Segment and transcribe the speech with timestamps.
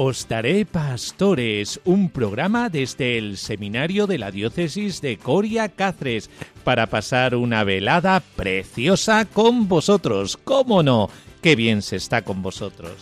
[0.00, 6.30] Os Daré Pastores, un programa desde el Seminario de la Diócesis de Coria Cáceres
[6.62, 10.36] para pasar una velada preciosa con vosotros.
[10.36, 11.10] ¿Cómo no?
[11.42, 12.92] Qué bien se está con vosotros.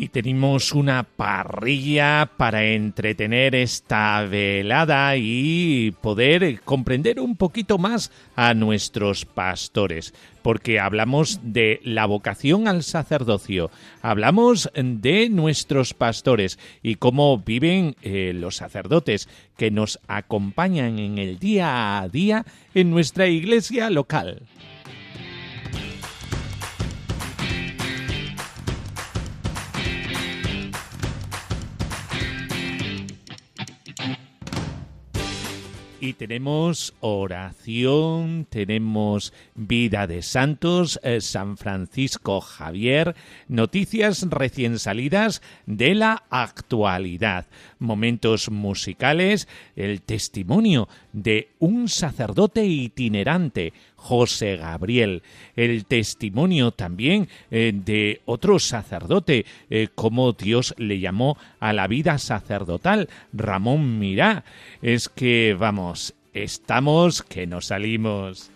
[0.00, 8.54] Y tenemos una parrilla para entretener esta velada y poder comprender un poquito más a
[8.54, 17.36] nuestros pastores, porque hablamos de la vocación al sacerdocio, hablamos de nuestros pastores y cómo
[17.36, 19.28] viven eh, los sacerdotes
[19.58, 24.40] que nos acompañan en el día a día en nuestra iglesia local.
[36.00, 43.14] Y tenemos oración, tenemos vida de santos, eh, San Francisco Javier,
[43.48, 47.46] noticias recién salidas de la actualidad,
[47.80, 55.22] momentos musicales, el testimonio de un sacerdote itinerante, José Gabriel,
[55.56, 62.18] el testimonio también eh, de otro sacerdote, eh, como Dios le llamó a la vida
[62.18, 64.44] sacerdotal, Ramón Mirá.
[64.80, 68.50] Es que, vamos, estamos que nos salimos.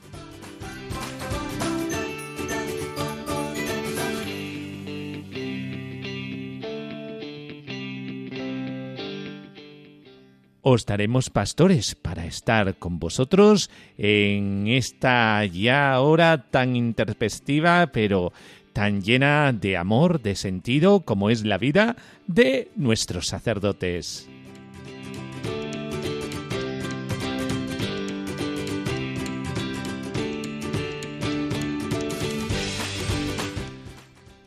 [10.65, 18.33] Os daremos pastores para estar con vosotros en esta ya hora tan interpestiva, pero
[18.73, 24.27] tan llena de amor, de sentido, como es la vida de nuestros sacerdotes.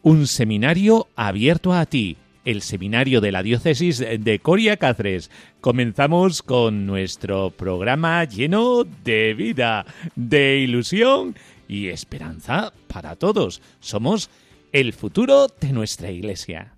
[0.02, 5.30] Un seminario abierto a ti el seminario de la diócesis de Coria Cáceres.
[5.60, 9.86] Comenzamos con nuestro programa lleno de vida,
[10.16, 11.36] de ilusión
[11.68, 13.62] y esperanza para todos.
[13.82, 14.30] Somos
[14.72, 16.72] el futuro de nuestra iglesia.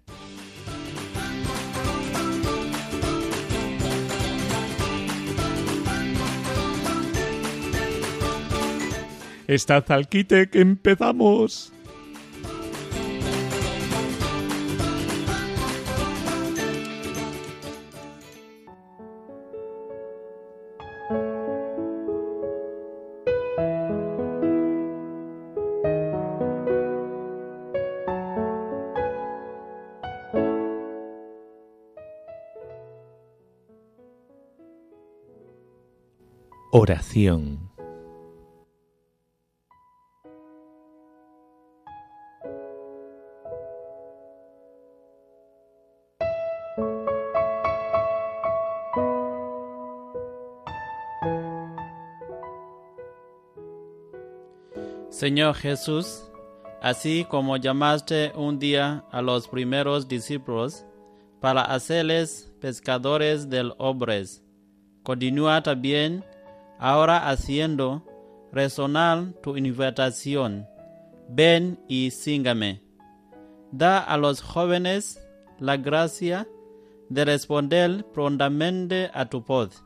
[9.46, 11.72] Estad al quite que empezamos.
[36.82, 37.60] Oración.
[55.10, 56.32] Señor Jesús,
[56.82, 60.86] así como llamaste un día a los primeros discípulos
[61.42, 64.42] para hacerles pescadores del hombres,
[65.04, 66.24] Continúa también
[66.80, 68.04] ahora haciendo
[68.52, 70.68] resonar tu invitación.
[71.28, 72.82] Ven y síngame.
[73.72, 75.22] Da a los jóvenes
[75.60, 76.48] la gracia
[77.10, 79.84] de responder prontamente a tu voz.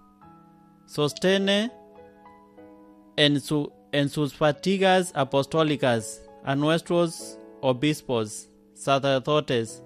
[0.86, 1.72] Sostene
[3.16, 9.84] en, su, en sus fatigas apostólicas a nuestros obispos, sacerdotes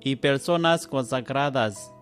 [0.00, 1.92] y personas consagradas.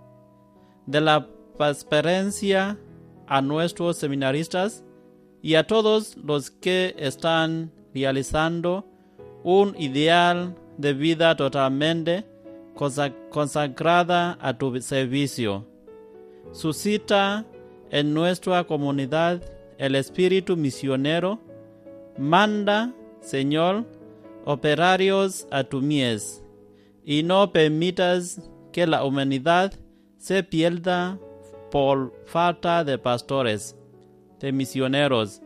[0.87, 1.29] De la
[1.59, 2.79] experiencia
[3.27, 4.85] a nuestros seminaristas
[5.43, 8.87] y a todos los que están realizando
[9.45, 12.25] un ideal de vida totalmente
[13.31, 15.67] consagrada a tu servicio.
[16.53, 17.47] Suscita
[17.91, 19.43] en nuestra comunidad
[19.79, 21.41] el espíritu misionero.
[22.19, 23.85] Manda, Señor,
[24.45, 26.43] operarios a tu mies,
[27.05, 28.41] y no permitas
[28.73, 29.73] que la humanidad
[30.19, 31.19] se pierda
[31.71, 33.77] por falta de pastores,
[34.41, 35.43] de misioneros,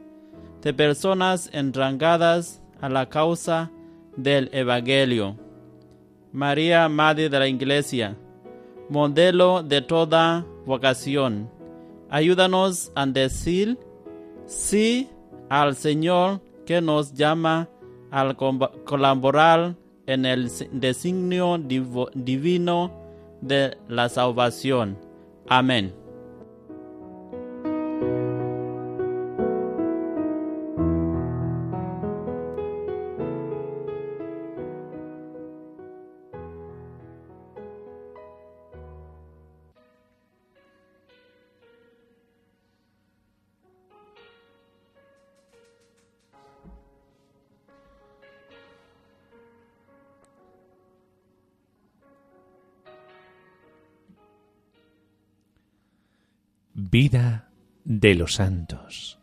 [0.62, 3.70] de personas entrangadas a la causa
[4.16, 5.36] del Evangelio.
[6.32, 8.16] María, Madre de la Iglesia,
[8.88, 11.48] modelo de toda vocación,
[12.10, 13.78] Ayúdanos a decir
[14.44, 15.08] sí
[15.48, 17.68] al Señor que nos llama
[18.10, 19.76] al colaborar
[20.06, 22.90] en el designio divino
[23.40, 24.98] de la salvación.
[25.48, 25.94] Amén.
[56.92, 57.48] Vida
[57.84, 59.20] de los santos.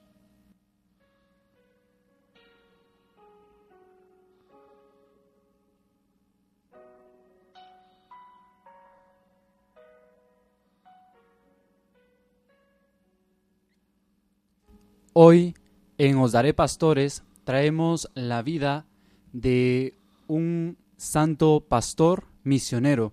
[15.11, 15.53] Hoy
[15.97, 18.85] en Os Daré Pastores traemos la vida
[19.33, 19.97] de
[20.27, 23.11] un santo pastor misionero.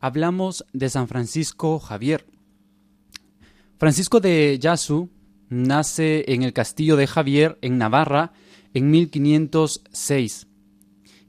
[0.00, 2.26] Hablamos de San Francisco Javier.
[3.78, 5.08] Francisco de Yasu
[5.48, 8.32] nace en el castillo de Javier, en Navarra,
[8.74, 10.48] en 1506,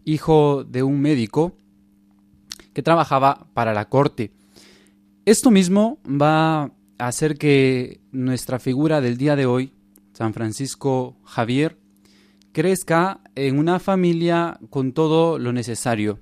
[0.03, 1.55] hijo de un médico
[2.73, 4.31] que trabajaba para la corte.
[5.25, 9.71] Esto mismo va a hacer que nuestra figura del día de hoy,
[10.13, 11.77] San Francisco Javier,
[12.51, 16.19] crezca en una familia con todo lo necesario.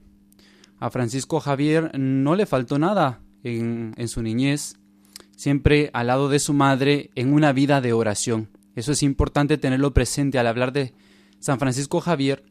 [0.77, 4.77] A Francisco Javier no le faltó nada en, en su niñez,
[5.37, 8.49] siempre al lado de su madre en una vida de oración.
[8.75, 10.93] Eso es importante tenerlo presente al hablar de
[11.39, 12.43] San Francisco Javier,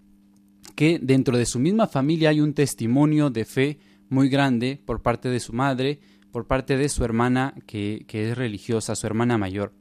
[0.76, 3.78] que dentro de su misma familia hay un testimonio de fe
[4.08, 6.00] muy grande por parte de su madre,
[6.30, 9.74] por parte de su hermana que, es religiosa, su hermana mayor.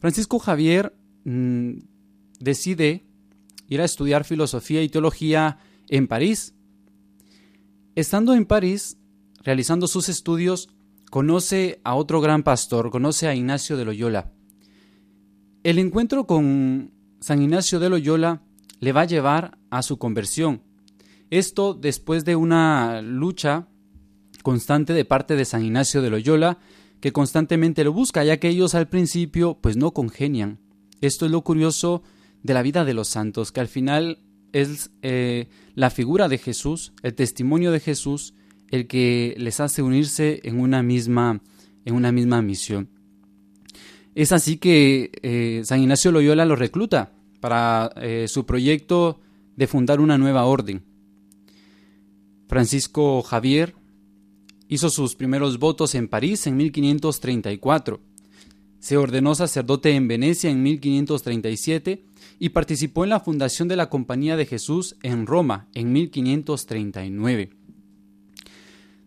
[0.00, 0.92] Francisco Javier
[1.24, 1.74] mm,
[2.40, 3.04] decide
[3.68, 5.58] ir a estudiar filosofía y teología
[5.88, 6.54] en París.
[7.94, 8.98] Estando en París,
[9.42, 10.73] realizando sus estudios,
[11.14, 14.32] conoce a otro gran pastor, conoce a Ignacio de Loyola.
[15.62, 16.90] El encuentro con
[17.20, 18.42] San Ignacio de Loyola
[18.80, 20.64] le va a llevar a su conversión.
[21.30, 23.68] Esto después de una lucha
[24.42, 26.58] constante de parte de San Ignacio de Loyola,
[26.98, 30.58] que constantemente lo busca, ya que ellos al principio pues no congenian.
[31.00, 32.02] Esto es lo curioso
[32.42, 34.18] de la vida de los santos, que al final
[34.52, 38.34] es eh, la figura de Jesús, el testimonio de Jesús,
[38.74, 41.40] el que les hace unirse en una misma,
[41.84, 42.88] en una misma misión.
[44.16, 49.20] Es así que eh, San Ignacio Loyola lo recluta para eh, su proyecto
[49.54, 50.82] de fundar una nueva orden.
[52.48, 53.76] Francisco Javier
[54.68, 58.00] hizo sus primeros votos en París en 1534.
[58.80, 62.04] Se ordenó sacerdote en Venecia en 1537
[62.40, 67.63] y participó en la fundación de la Compañía de Jesús en Roma en 1539.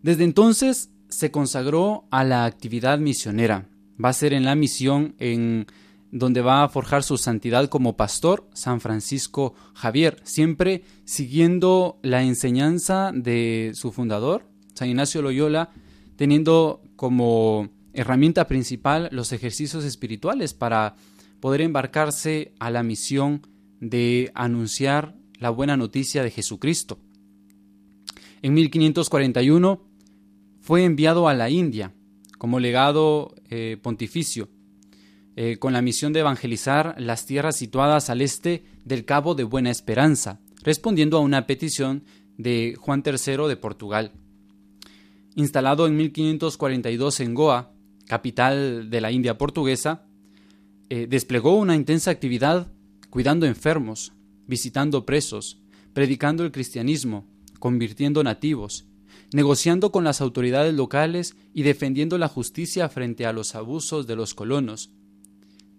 [0.08, 3.68] Desde entonces se consagró a la actividad misionera.
[4.02, 5.66] Va a ser en la misión en
[6.10, 13.12] donde va a forjar su santidad como pastor San Francisco Javier, siempre siguiendo la enseñanza
[13.14, 15.72] de su fundador, San Ignacio Loyola,
[16.16, 20.96] teniendo como herramienta principal los ejercicios espirituales para
[21.38, 23.46] poder embarcarse a la misión
[23.78, 26.98] de anunciar la buena noticia de Jesucristo.
[28.40, 29.87] En 1541
[30.68, 31.94] fue enviado a la India
[32.36, 34.50] como legado eh, pontificio,
[35.34, 39.70] eh, con la misión de evangelizar las tierras situadas al este del Cabo de Buena
[39.70, 42.04] Esperanza, respondiendo a una petición
[42.36, 44.12] de Juan III de Portugal.
[45.36, 47.72] Instalado en 1542 en Goa,
[48.06, 50.04] capital de la India portuguesa,
[50.90, 52.70] eh, desplegó una intensa actividad
[53.08, 54.12] cuidando enfermos,
[54.46, 55.62] visitando presos,
[55.94, 57.26] predicando el cristianismo,
[57.58, 58.87] convirtiendo nativos,
[59.32, 64.34] negociando con las autoridades locales y defendiendo la justicia frente a los abusos de los
[64.34, 64.90] colonos,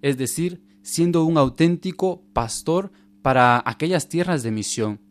[0.02, 2.92] es decir, siendo un auténtico pastor
[3.22, 5.02] para aquellas tierras de misión,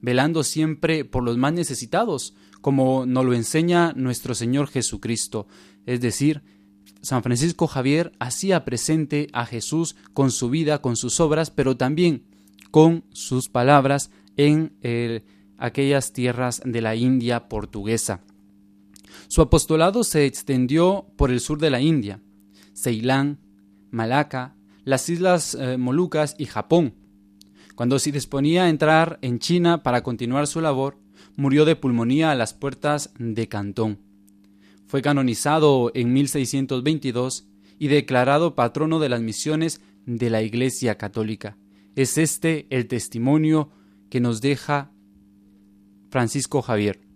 [0.00, 5.46] velando siempre por los más necesitados, como nos lo enseña nuestro Señor Jesucristo,
[5.86, 6.42] es decir,
[7.02, 12.24] San Francisco Javier hacía presente a Jesús con su vida, con sus obras, pero también
[12.70, 15.24] con sus palabras en el
[15.58, 18.22] aquellas tierras de la India portuguesa.
[19.26, 22.22] Su apostolado se extendió por el sur de la India,
[22.74, 23.38] Ceilán,
[23.90, 26.94] Malaca, las Islas eh, Molucas y Japón.
[27.74, 30.98] Cuando se disponía a entrar en China para continuar su labor,
[31.36, 33.98] murió de pulmonía a las puertas de Cantón.
[34.86, 37.46] Fue canonizado en 1622
[37.78, 41.56] y declarado patrono de las misiones de la Iglesia Católica.
[41.94, 43.70] Es este el testimonio
[44.08, 44.90] que nos deja
[46.10, 47.08] Francisco Javier.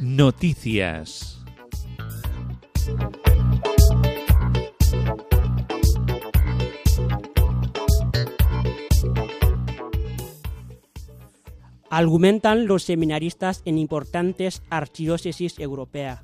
[0.00, 1.38] Noticias.
[11.98, 16.20] Argumentan los seminaristas en importantes archidiócesis europeas.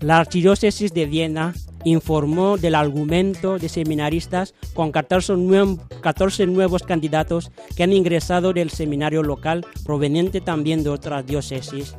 [0.00, 1.54] La archidiócesis de Viena
[1.84, 5.36] informó del argumento de seminaristas con 14,
[6.46, 11.96] nuevos candidatos que han ingresado del seminario local proveniente también de otras diócesis.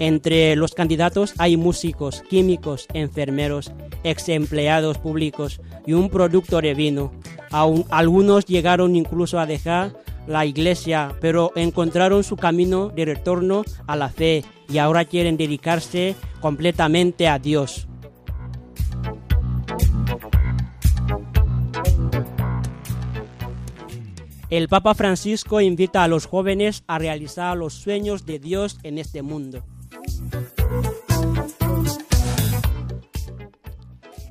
[0.00, 3.72] Entre los candidatos hay músicos, químicos, enfermeros,
[4.02, 7.12] ex empleados públicos y un productor de vino.
[7.50, 9.92] algunos llegaron incluso a dejar
[10.26, 16.16] la iglesia, pero encontraron su camino de retorno a la fe y ahora quieren dedicarse
[16.40, 17.86] completamente a Dios.
[24.50, 29.22] El Papa Francisco invita a los jóvenes a realizar los sueños de Dios en este
[29.22, 29.64] mundo.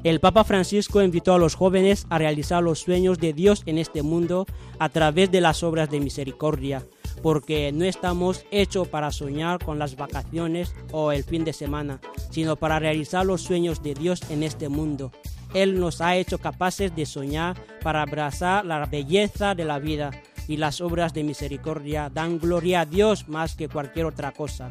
[0.04, 4.02] El Papa Francisco invitó a los jóvenes a realizar los sueños de Dios en este
[4.04, 4.46] mundo
[4.78, 6.86] a través de las obras de misericordia,
[7.22, 12.58] porque no estamos hechos para soñar con las vacaciones o el fin de semana, sino
[12.58, 15.14] para realizar los sueños de Dios en este mundo.
[15.54, 20.12] Él nos ha hecho capaces de soñar para abrazar la belleza de la vida
[20.50, 24.70] y las obras de misericordia dan gloria a Dios más que cualquier otra cosa.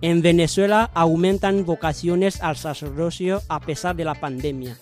[0.00, 4.76] En Venezuela aumentan vocaciones al sacerdocio a pesar de la pandemia.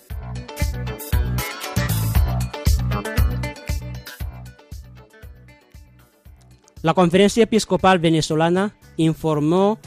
[6.81, 9.79] La Conferencia Episcopal Venezolana informó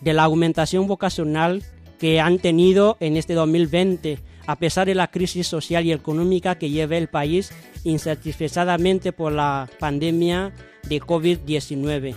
[0.00, 1.64] de la aumentación vocacional
[1.98, 6.70] que han tenido en este 2020, a pesar de la crisis social y económica que
[6.70, 7.52] lleva el país
[7.84, 10.52] insatisfechadamente por la pandemia
[10.88, 12.14] de COVID-19.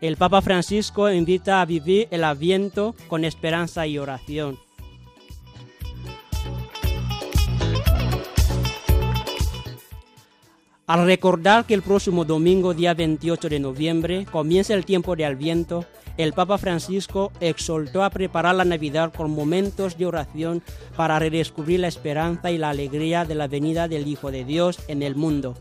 [0.00, 4.58] El Papa Francisco invita a vivir el Adviento con esperanza y oración.
[10.92, 15.86] Al recordar que el próximo domingo, día 28 de noviembre, comienza el tiempo de Adviento,
[16.18, 20.62] el Papa Francisco exhortó a preparar la Navidad con momentos de oración
[20.94, 25.02] para redescubrir la esperanza y la alegría de la venida del Hijo de Dios en
[25.02, 25.54] el mundo.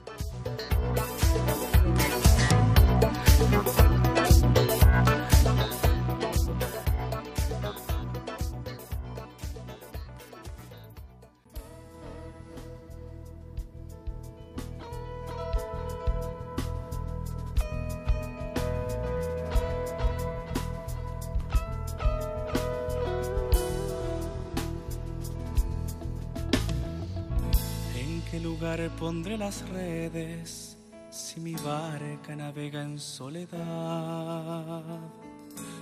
[29.01, 30.77] Pondré las redes
[31.10, 34.84] si mi barca navega en soledad?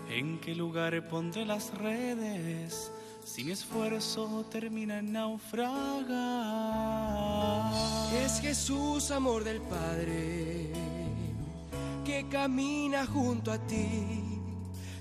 [0.09, 2.89] ¿En qué lugar pondré las redes
[3.25, 5.67] si mi esfuerzo termina en naufragar?
[8.23, 10.71] Es Jesús, amor del Padre,
[12.05, 14.39] que camina junto a ti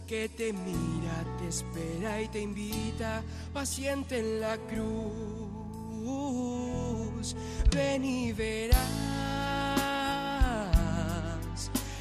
[0.09, 3.23] que te mira, te espera y te invita,
[3.53, 5.49] paciente en la cruz
[7.75, 8.79] ven y verás.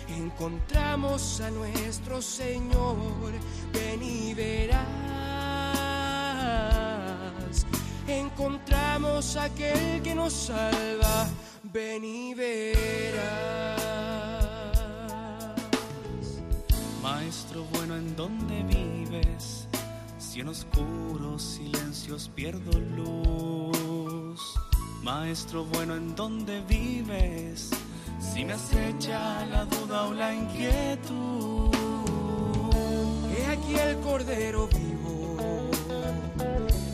[0.08, 3.34] Encontramos a nuestro Señor,
[3.74, 4.88] ven y verás.
[8.08, 11.28] Encontramos a aquel que nos salva,
[11.64, 13.78] ven y verás.
[17.02, 19.68] Maestro bueno, ¿en dónde vives?
[20.20, 23.87] Si en oscuros silencios pierdo luz
[25.04, 27.70] Maestro bueno, ¿en dónde vives?
[28.20, 31.74] Si me acecha la duda o la inquietud.
[33.36, 35.38] He aquí el Cordero vivo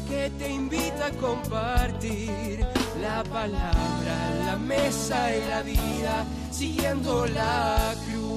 [0.07, 2.65] que te invita a compartir
[3.01, 6.25] la palabra, la mesa y la vida.
[6.51, 8.32] siguiendo la cruz.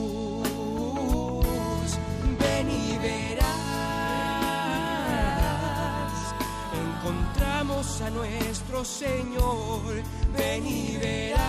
[7.07, 10.03] Encontramos a nuestro Señor.
[10.37, 11.47] Ven y verás,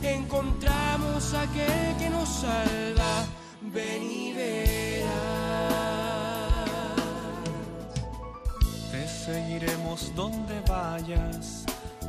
[0.00, 3.26] encontramos a aquel que nos salva.
[3.60, 5.12] Ven y verás.
[8.90, 11.64] Te seguiremos donde vayas,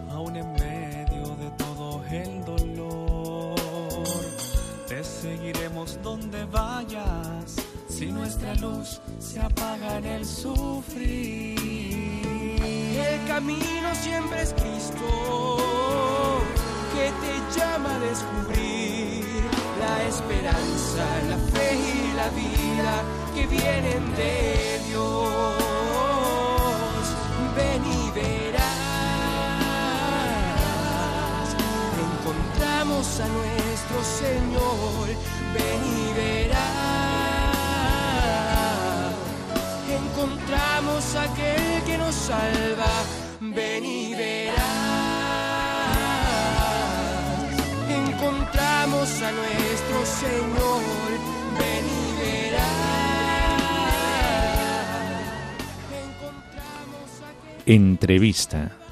[0.09, 3.55] aún en medio de todo el dolor.
[4.87, 7.55] Te seguiremos donde vayas,
[8.03, 11.57] si nuestra luz se apaga en el sufrir.
[12.97, 16.39] El camino siempre es Cristo,
[16.93, 19.23] que te llama a descubrir
[19.79, 25.53] la esperanza, la fe y la vida que vienen de Dios.
[27.55, 28.63] Ven y verás,
[32.09, 35.07] encontramos a nuestro Señor.
[35.53, 36.52] Ven y verás,
[40.23, 42.91] encontramos a aquel que nos salva.
[43.41, 43.85] Ven
[47.89, 50.81] encontramos a nuestro Señor.
[51.59, 52.21] Ven y
[56.05, 57.29] encontramos a
[57.65, 58.82] Entrevista.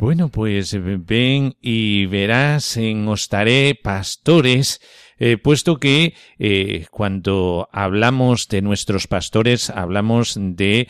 [0.00, 4.80] Bueno, pues eh, ven y verás en Ostaré pastores,
[5.18, 10.88] eh, puesto que eh, cuando hablamos de nuestros pastores, hablamos de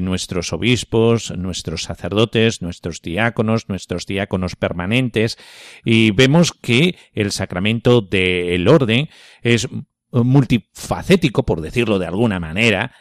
[0.00, 5.36] nuestros obispos, nuestros sacerdotes, nuestros diáconos, nuestros diáconos permanentes,
[5.84, 9.10] y vemos que el sacramento del orden
[9.42, 9.68] es
[10.10, 12.94] multifacético, por decirlo de alguna manera,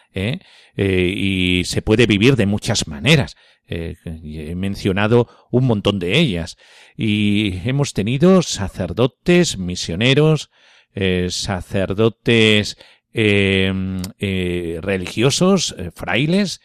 [0.76, 3.38] y se puede vivir de muchas maneras.
[3.68, 6.58] Eh, he mencionado un montón de ellas.
[6.96, 10.50] Y hemos tenido sacerdotes, misioneros,
[10.98, 12.78] eh, sacerdotes
[13.14, 13.74] eh,
[14.18, 16.62] eh, religiosos, frailes,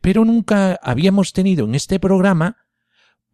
[0.00, 2.56] pero nunca habíamos tenido en este programa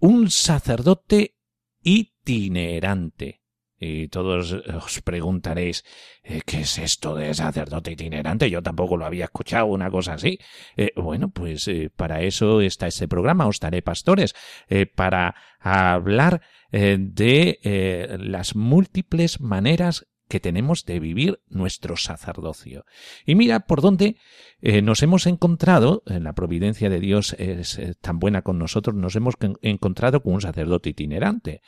[0.01, 1.37] un sacerdote
[1.83, 3.43] itinerante.
[3.79, 5.85] Y todos os preguntaréis,
[6.23, 8.49] eh, ¿qué es esto de sacerdote itinerante?
[8.49, 10.39] Yo tampoco lo había escuchado, una cosa así.
[10.77, 14.35] Eh, bueno, pues eh, para eso está este programa, Os daré pastores,
[14.69, 16.41] eh, para hablar
[16.73, 22.85] eh, de eh, las múltiples maneras que tenemos de vivir nuestro sacerdocio.
[23.25, 24.17] Y mira por dónde
[24.61, 28.95] eh, nos hemos encontrado, en la providencia de Dios es eh, tan buena con nosotros,
[28.97, 31.61] nos hemos con- encontrado con un sacerdote itinerante.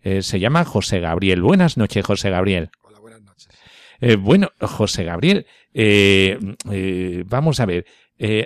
[0.00, 1.42] Eh, se llama José Gabriel.
[1.42, 2.70] Buenas noches, José Gabriel.
[2.82, 3.48] Hola, buenas noches.
[4.18, 5.46] Bueno, José Gabriel,
[7.26, 7.86] vamos a ver,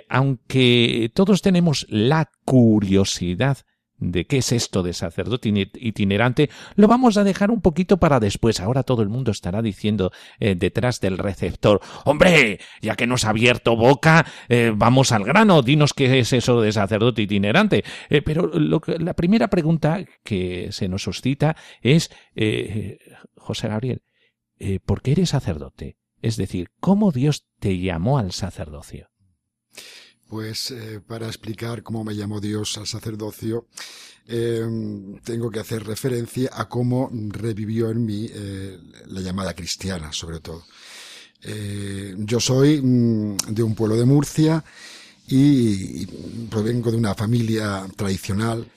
[0.07, 3.57] aunque todos tenemos la curiosidad
[4.01, 8.19] de qué es esto de sacerdote ine- itinerante, lo vamos a dejar un poquito para
[8.19, 8.59] después.
[8.59, 13.29] Ahora todo el mundo estará diciendo eh, detrás del receptor, hombre, ya que nos ha
[13.29, 17.83] abierto boca, eh, vamos al grano, dinos qué es eso de sacerdote itinerante.
[18.09, 22.09] Eh, pero la primera pregunta que se nos suscita es,
[23.35, 24.01] José Gabriel,
[24.85, 25.97] ¿por qué eres sacerdote?
[26.21, 29.09] Es decir, ¿cómo Dios te llamó al sacerdocio?
[30.31, 33.67] Pues eh, para explicar cómo me llamó Dios al sacerdocio,
[34.29, 34.65] eh,
[35.25, 40.63] tengo que hacer referencia a cómo revivió en mí eh, la llamada cristiana, sobre todo.
[41.41, 44.63] Eh, yo soy mm, de un pueblo de Murcia
[45.27, 46.05] y,
[46.49, 48.71] provengo de una familia tradicional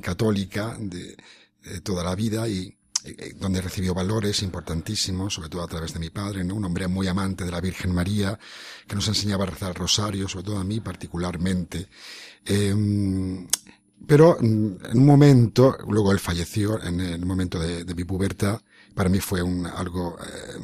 [0.00, 1.18] católica de,
[1.64, 6.00] de toda la vida y eh, donde recibió valores importantísimos, sobre todo a través de
[6.00, 8.38] mi padre, un hombre muy amante de la Virgen María,
[8.86, 11.88] que nos enseñaba a rezar el rosario, sobre todo a mí particularmente.
[12.44, 12.74] Eh,
[14.06, 18.60] pero mm, en un momento, luego él falleció, en el momento de mi pubertad,
[18.94, 20.58] para mí fue un, algo, eh,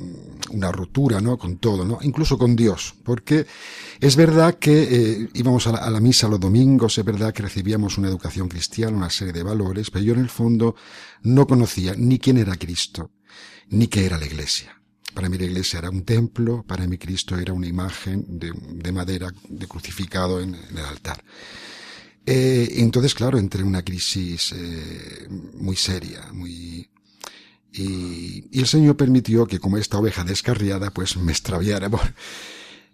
[0.50, 1.36] una ruptura, ¿no?
[1.36, 1.98] Con todo, ¿no?
[2.02, 3.46] Incluso con Dios, porque
[4.00, 8.08] es verdad que eh, íbamos a la, misa los domingos, es verdad que recibíamos una
[8.08, 10.76] educación cristiana, una serie de valores, pero yo en el fondo
[11.22, 13.10] no conocía ni quién era Cristo,
[13.68, 14.76] ni qué era la iglesia.
[15.14, 18.92] Para mí la iglesia era un templo, para mí Cristo era una imagen de, de
[18.92, 21.24] madera, de crucificado en, en el altar.
[22.26, 26.88] Eh, entonces, claro, entré en una crisis eh, muy seria, muy...
[27.72, 31.90] Y, y, el Señor permitió que como esta oveja descarriada, pues me extraviara.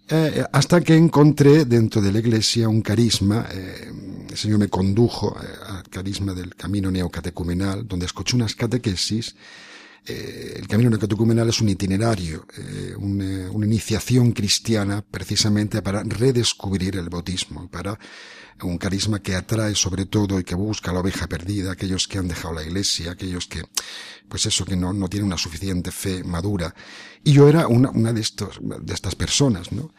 [0.08, 3.90] Eh, hasta que encontré dentro de la iglesia un carisma, eh,
[4.30, 9.34] el Señor me condujo a carisma del camino neocatecumenal, donde escuché unas catequesis
[10.08, 16.96] eh, el camino neocatecumenal es un itinerario, eh, una, una, iniciación cristiana precisamente para redescubrir
[16.96, 17.98] el bautismo, para
[18.62, 22.28] un carisma que atrae sobre todo y que busca la oveja perdida, aquellos que han
[22.28, 23.62] dejado la iglesia, aquellos que,
[24.28, 26.74] pues eso, que no, no tienen una suficiente fe madura.
[27.22, 29.92] Y yo era una, una de estos, de estas personas, ¿no?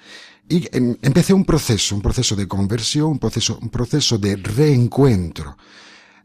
[0.49, 5.57] Y em, empecé un proceso, un proceso de conversión, un proceso, un proceso de reencuentro,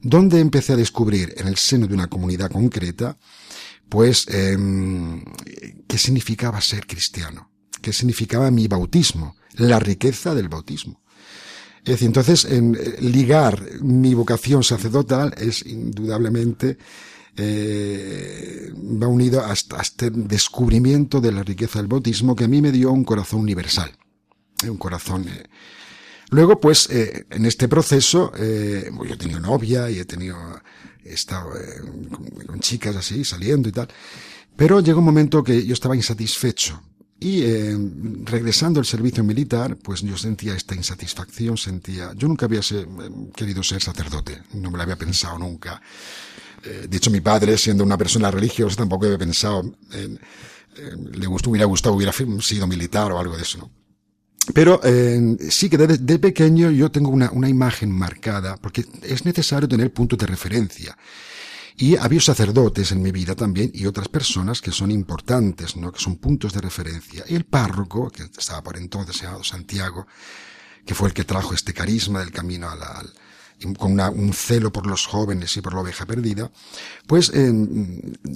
[0.00, 3.18] donde empecé a descubrir en el seno de una comunidad concreta,
[3.88, 4.56] pues, eh,
[5.86, 11.01] qué significaba ser cristiano, qué significaba mi bautismo, la riqueza del bautismo.
[11.84, 16.78] Es decir, entonces, en, eh, ligar mi vocación sacerdotal es indudablemente
[17.36, 22.72] eh, va unido a, este descubrimiento de la riqueza del bautismo que a mí me
[22.72, 23.90] dio un corazón universal,
[24.62, 25.26] eh, un corazón.
[25.28, 25.44] Eh.
[26.30, 30.36] Luego, pues, eh, en este proceso, yo he tenido novia y he tenido,
[31.04, 31.50] he estado
[32.10, 33.88] con, con chicas así, saliendo y tal,
[34.56, 36.82] pero llegó un momento que yo estaba insatisfecho
[37.22, 37.76] y eh,
[38.24, 42.12] regresando al servicio militar, pues yo sentía esta insatisfacción, sentía...
[42.16, 42.88] Yo nunca había ser,
[43.36, 45.80] querido ser sacerdote, no me lo había pensado nunca.
[46.64, 50.18] Eh, de hecho, mi padre, siendo una persona religiosa, tampoco había pensado en...
[50.76, 53.70] Eh, le gustó, hubiera gustado, hubiera sido militar o algo de eso, ¿no?
[54.52, 59.24] Pero eh, sí que desde de pequeño yo tengo una, una imagen marcada, porque es
[59.24, 60.98] necesario tener puntos de referencia.
[61.82, 65.90] Y había sacerdotes en mi vida también y otras personas que son importantes, ¿no?
[65.90, 67.24] Que son puntos de referencia.
[67.26, 70.06] Y el párroco, que estaba por entonces llamado Santiago,
[70.86, 73.12] que fue el que trajo este carisma del camino al, al
[73.76, 76.52] con un celo por los jóvenes y por la oveja perdida,
[77.08, 77.52] pues eh,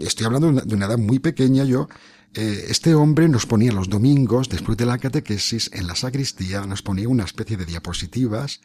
[0.00, 1.88] estoy hablando de una edad muy pequeña yo,
[2.34, 6.82] eh, este hombre nos ponía los domingos, después de la catequesis, en la sacristía, nos
[6.82, 8.60] ponía una especie de diapositivas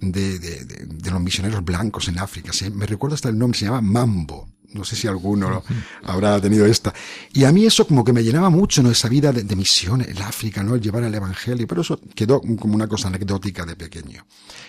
[0.00, 2.52] de, de, de, de los misioneros blancos en África.
[2.52, 4.48] Se, me recuerdo hasta el nombre, se llama Mambo.
[4.74, 5.62] No sé si alguno
[6.04, 6.94] habrá tenido esta.
[7.34, 8.90] Y a mí eso como que me llenaba mucho, ¿no?
[8.90, 10.74] Esa vida de, de misión en África, ¿no?
[10.74, 11.66] El llevar el evangelio.
[11.66, 14.24] Pero eso quedó como una cosa anecdótica de pequeño.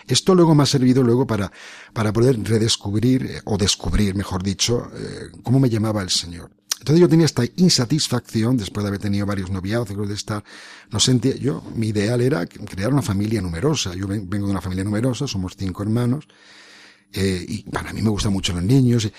[0.05, 1.49] Esto luego me ha servido luego para,
[1.93, 6.51] para poder redescubrir, eh, o descubrir, mejor dicho, eh, cómo me llamaba el Señor.
[6.83, 10.43] Entonces yo tenía esta insatisfacción después de haber tenido varios noviazgos, de estar,
[10.91, 13.95] no sentía, yo, mi ideal era crear una familia numerosa.
[13.95, 16.27] Yo vengo de una familia numerosa, somos cinco hermanos,
[17.13, 19.09] eh, y para mí me gustan mucho los niños.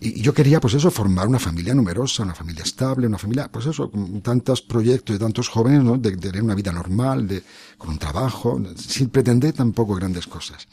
[0.00, 3.66] Y, yo quería, pues eso, formar una familia numerosa, una familia estable, una familia, pues
[3.66, 5.98] eso, con tantos proyectos de tantos jóvenes, ¿no?
[5.98, 7.42] De, de tener una vida normal, de,
[7.76, 10.66] con un trabajo, sin pretender tampoco grandes cosas.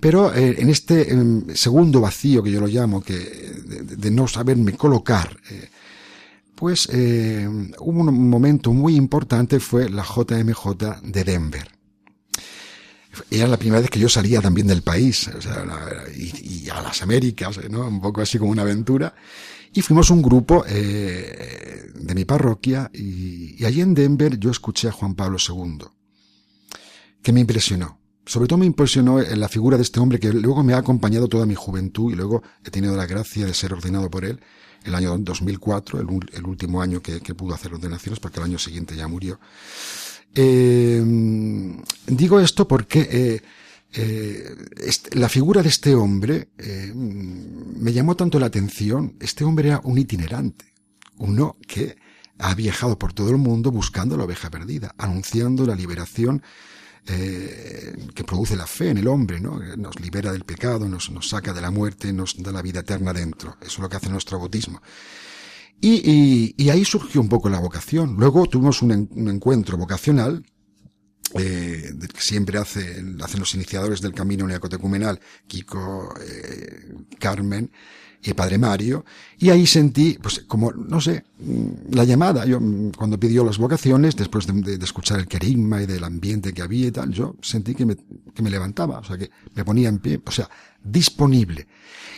[0.00, 1.16] Pero eh, en este eh,
[1.54, 5.68] segundo vacío que yo lo llamo, que de, no saberme colocar, eh,
[6.54, 11.70] pues eh, un momento muy importante, fue la JMJ de Denver.
[13.30, 15.64] Era la primera vez que yo salía también del país, o sea,
[16.16, 17.86] y, a las Américas, ¿no?
[17.86, 19.14] Un poco así como una aventura.
[19.72, 24.92] Y fuimos un grupo de mi parroquia y, y allí en Denver yo escuché a
[24.92, 25.86] Juan Pablo II,
[27.22, 30.74] que me impresionó sobre todo me impresionó la figura de este hombre que luego me
[30.74, 34.24] ha acompañado toda mi juventud y luego he tenido la gracia de ser ordenado por
[34.24, 34.40] él
[34.84, 38.96] el año 2004, el, el último año que, pudo hacer ordenaciones porque el año siguiente
[38.96, 39.38] ya murió.
[40.34, 41.02] Eh,
[42.06, 43.42] digo esto porque eh,
[43.92, 44.54] eh,
[45.12, 49.16] la figura de este hombre eh, me llamó tanto la atención.
[49.20, 50.66] Este hombre era un itinerante,
[51.18, 51.96] uno que
[52.38, 56.42] ha viajado por todo el mundo buscando la oveja perdida, anunciando la liberación
[57.06, 59.58] eh, que produce la fe en el hombre, ¿no?
[59.76, 63.56] Nos libera del pecado, nos, saca de la muerte, nos da la vida eterna dentro.
[63.60, 64.82] Eso es lo que hace nuestro bautismo.
[65.80, 68.16] Y, y, y ahí surgió un poco la vocación.
[68.18, 70.44] Luego tuvimos un, en, un encuentro vocacional,
[71.34, 77.70] eh, que siempre hace, hacen los iniciadores del camino neocatecumenal, Kiko, eh, Carmen,
[78.22, 79.04] y padre Mario,
[79.38, 81.24] y ahí sentí, pues como, no sé,
[81.90, 82.60] la llamada, yo
[82.96, 86.92] cuando pidió las vocaciones, después de, escuchar el querigma y del ambiente que había y
[86.92, 87.96] tal, yo sentí que me,
[88.34, 90.50] que me levantaba, o sea, que me ponía en pie, o sea,
[90.82, 91.66] disponible.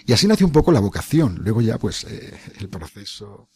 [0.07, 3.49] Y así nació un poco la vocación, luego ya pues eh, el proceso.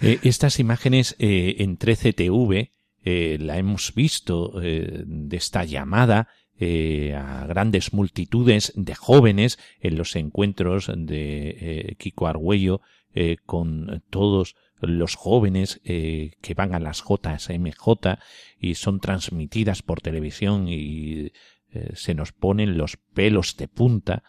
[0.00, 2.70] Eh, estas imágenes eh, en 13TV
[3.04, 6.28] eh, la hemos visto de esta llamada
[6.64, 12.82] eh, a grandes multitudes de jóvenes en los encuentros de eh, Kiko Argüello
[13.14, 18.18] eh, con todos los jóvenes que van a las JSMJ
[18.60, 21.32] y son transmitidas por televisión y
[21.94, 24.22] se nos ponen los pelos de punta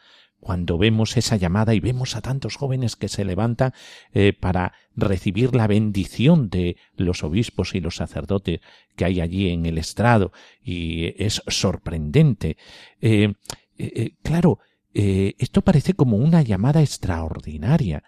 [0.44, 3.72] cuando vemos esa llamada y vemos a tantos jóvenes que se levantan
[4.14, 8.60] eh, para recibir la bendición de los obispos y los sacerdotes
[8.98, 12.58] que hay allí en el estrado y es sorprendente.
[13.02, 13.34] Eh,
[13.78, 14.60] eh, claro,
[14.94, 18.04] esto parece como una llamada extraordinaria,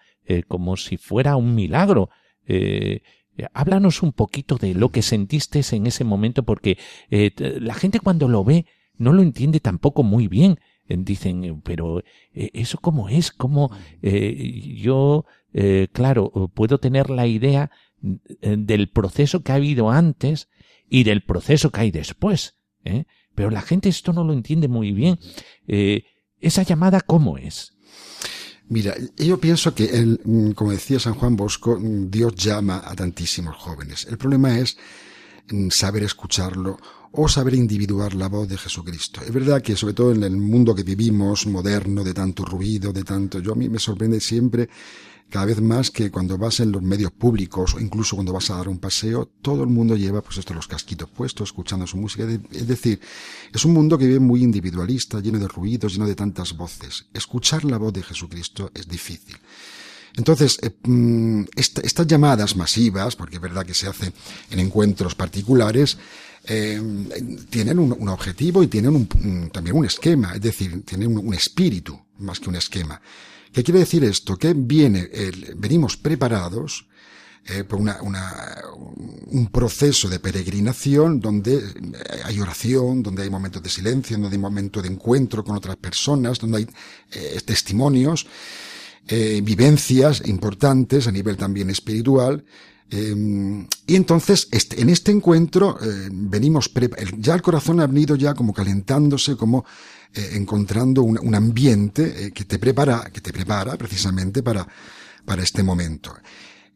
[0.47, 2.11] como si fuera un milagro.
[3.53, 6.77] Háblanos un poquito de lo que sentiste en ese momento, porque
[7.09, 8.67] la gente cuando lo ve
[8.99, 10.59] no lo entiende tampoco muy bien.
[10.87, 13.71] Dicen, pero eso cómo es, cómo
[14.01, 15.25] yo,
[15.91, 17.71] claro, puedo tener la idea
[18.41, 20.49] del proceso que ha habido antes
[20.87, 22.55] y del proceso que hay después.
[23.33, 25.17] Pero la gente esto no lo entiende muy bien.
[26.39, 27.75] ¿Esa llamada cómo es?
[28.67, 33.55] Mira, yo pienso que, mm, como decía San Juan Bosco, mm, Dios llama a tantísimos
[33.57, 34.07] jóvenes.
[34.09, 34.77] El problema es
[35.51, 36.77] mm, saber escucharlo
[37.17, 39.21] o saber individuar la voz de Jesucristo.
[39.21, 43.03] Es verdad que sobre todo en el mundo que vivimos, moderno, de tanto ruido, de
[43.03, 44.69] tanto, yo a mí me sorprende siempre
[45.29, 48.57] cada vez más que cuando vas en los medios públicos o incluso cuando vas a
[48.57, 52.25] dar un paseo, todo el mundo lleva pues esto los casquitos puestos, escuchando su música.
[52.51, 52.99] Es decir,
[53.51, 57.07] es un mundo que vive muy individualista, lleno de ruidos, lleno de tantas voces.
[57.13, 59.35] Escuchar la voz de Jesucristo es difícil.
[60.15, 64.13] Entonces, eh, mm, estas llamadas masivas, porque es verdad que se hacen
[64.51, 65.97] en encuentros particulares,
[66.47, 66.81] eh,
[67.49, 69.07] tienen un, objetivo y tienen
[69.51, 73.01] también un esquema, es decir, tienen un espíritu más que un esquema.
[73.51, 74.37] ¿Qué quiere decir esto?
[74.37, 75.09] Que viene,
[75.55, 76.85] venimos preparados
[77.47, 77.99] eh, por una,
[79.27, 81.61] un proceso de peregrinación donde
[82.23, 86.39] hay oración, donde hay momentos de silencio, donde hay momentos de encuentro con otras personas,
[86.39, 86.67] donde hay
[87.11, 88.25] eh, testimonios,
[89.07, 92.43] eh, vivencias importantes a nivel también espiritual.
[92.91, 95.77] Y entonces, en este encuentro,
[96.11, 96.71] venimos,
[97.17, 99.65] ya el corazón ha venido ya como calentándose, como
[100.17, 104.65] eh, encontrando un, ambiente eh, que te prepara, que te prepara precisamente para,
[105.25, 106.15] para este momento.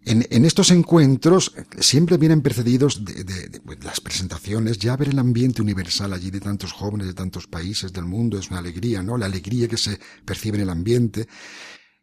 [0.04, 5.62] En, estos encuentros eh, siempre vienen precedidos de pues, las presentaciones, ya ver el ambiente
[5.62, 9.17] universal allí de tantos jóvenes de tantos países del mundo es una alegría, ¿no?
[9.17, 11.26] La alegría que se percibe en el ambiente,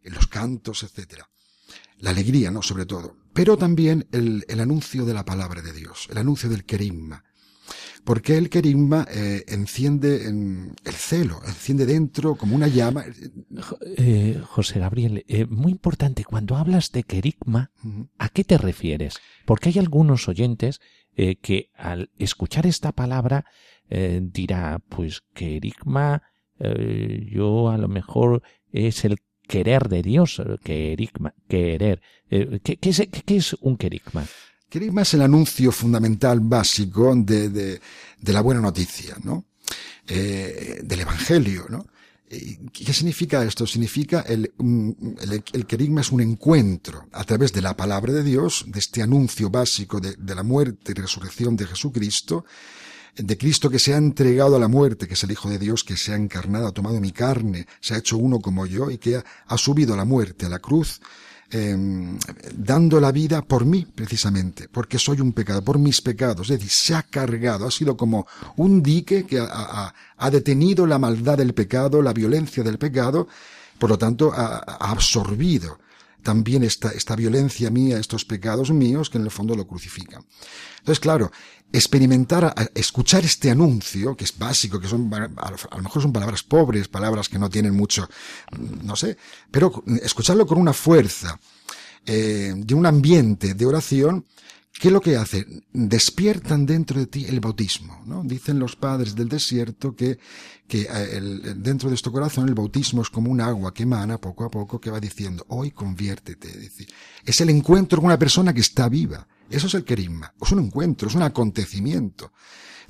[0.05, 1.29] en los cantos, etcétera.
[1.99, 2.63] La alegría, ¿no?
[2.63, 3.26] Sobre todo.
[3.37, 7.23] Pero también el, el anuncio de la palabra de Dios, el anuncio del querigma,
[8.07, 13.05] porque el querigma eh, enciende en el celo, enciende dentro como una llama.
[13.97, 17.73] Eh, José Gabriel, eh, muy importante, cuando hablas de querigma,
[18.17, 19.19] ¿a qué te refieres?
[19.45, 20.81] Porque hay algunos oyentes
[21.17, 23.47] que al escuchar esta palabra
[23.89, 26.23] dirá, pues querigma,
[26.61, 32.01] yo a lo mejor es el querer de Dios, querigma, querer.
[32.29, 34.27] ¿qué, qué, es, ¿Qué es un querigma?
[34.69, 39.47] Querigma es el anuncio fundamental, básico de, de, la buena noticia, ¿no?
[40.09, 41.87] Eh, del Evangelio, ¿no?
[42.29, 43.67] ¿Qué significa esto?
[43.67, 48.65] Significa el, el, el querigma es un encuentro a través de la palabra de Dios,
[48.67, 52.45] de este anuncio básico de, de la muerte y resurrección de Jesucristo,
[53.17, 55.85] de Cristo que se ha entregado a la muerte, que es el Hijo de Dios,
[55.85, 58.99] que se ha encarnado, ha tomado mi carne, se ha hecho uno como yo y
[58.99, 61.01] que ha, subido a la muerte, a la cruz,
[61.49, 62.19] Em,
[62.55, 66.51] dando la vida por mí, precisamente, porque soy un pecado, por mis pecados.
[66.51, 68.27] Es decir, se ha cargado, ha sido como
[68.57, 73.29] un dique que ha, ha detenido la maldad del pecado, la violencia del pecado,
[73.79, 74.57] por lo tanto, ha,
[74.91, 75.79] absorbido
[76.25, 80.25] también esta, esta violencia mía, estos pecados míos que en el fondo lo crucifican.
[80.81, 81.31] Entonces, claro,
[81.77, 86.89] experimentar, escuchar este anuncio, que es básico, que son, a lo mejor son palabras pobres,
[86.89, 88.09] palabras que no tienen mucho,
[88.83, 89.17] no sé,
[89.51, 91.39] pero escucharlo con una fuerza,
[92.07, 94.25] eh, de un ambiente de oración,
[94.79, 95.47] ¿Qué es lo que hace?
[95.73, 98.23] Despiertan dentro de ti el bautismo, ¿no?
[98.25, 100.19] Dicen los padres del desierto que,
[100.69, 101.21] que eh,
[101.57, 104.79] dentro de este corazón el bautismo es como un agua que emana poco a poco
[104.79, 106.71] que va diciendo, hoy conviértete.
[107.25, 109.27] Es, el encuentro con una persona que está viva.
[109.49, 110.35] Eso es el querigma.
[110.43, 112.33] Es un encuentro, es un acontecimiento.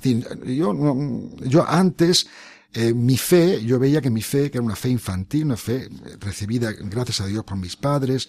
[0.03, 2.27] yo, yo antes,
[2.73, 5.87] eh, mi fe, yo veía que mi fe, que era una fe infantil, una fe
[6.19, 8.27] recibida gracias a Dios por mis padres,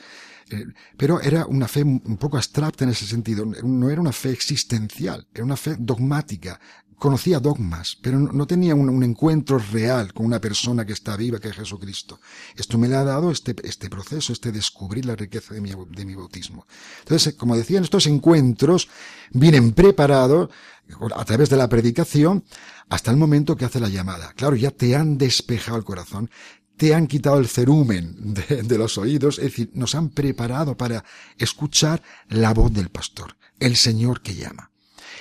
[0.96, 5.26] pero era una fe un poco abstracta en ese sentido, no era una fe existencial,
[5.34, 6.60] era una fe dogmática,
[6.98, 11.48] conocía dogmas, pero no, tenía un, encuentro real con una persona que está viva, que
[11.48, 12.20] es Jesucristo.
[12.56, 16.04] Esto me le ha dado este, este proceso, este descubrir la riqueza de mi, de
[16.04, 16.66] mi bautismo.
[17.00, 18.88] Entonces, como decían, estos encuentros
[19.30, 20.50] vienen preparados
[21.14, 22.44] a través de la predicación
[22.88, 24.32] hasta el momento que hace la llamada.
[24.34, 26.30] Claro, ya te han despejado el corazón,
[26.78, 31.04] te han quitado el cerumen de, los oídos, es decir, nos han preparado para
[31.36, 34.70] escuchar la voz del pastor, el Señor que llama.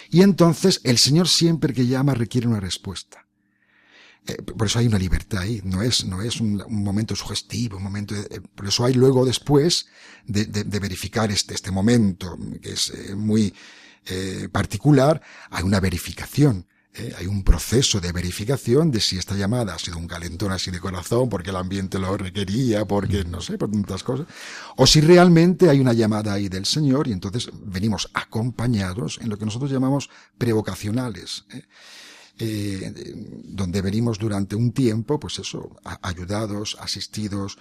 [0.10, 3.26] Y entonces el Señor siempre que llama requiere una respuesta.
[4.28, 7.84] Eh, por eso hay una libertad ahí, no es, no es un, momento sugestivo, un
[7.84, 9.88] momento, eh, por eso hay luego después
[10.26, 13.54] de, de, verificar este, este momento, que es eh, muy
[14.54, 16.66] particular, hay una verificación.
[16.98, 17.14] ¿Eh?
[17.18, 20.80] Hay un proceso de verificación de si esta llamada ha sido un calentón así de
[20.80, 24.28] corazón, porque el ambiente lo requería, porque no sé, por tantas cosas,
[24.76, 29.38] o si realmente hay una llamada ahí del Señor y entonces venimos acompañados en lo
[29.38, 31.46] que nosotros llamamos prevocacionales.
[31.52, 31.64] ¿eh?
[32.40, 32.94] Eh,
[33.46, 37.58] donde venimos durante un tiempo, pues eso, ayudados, asistidos,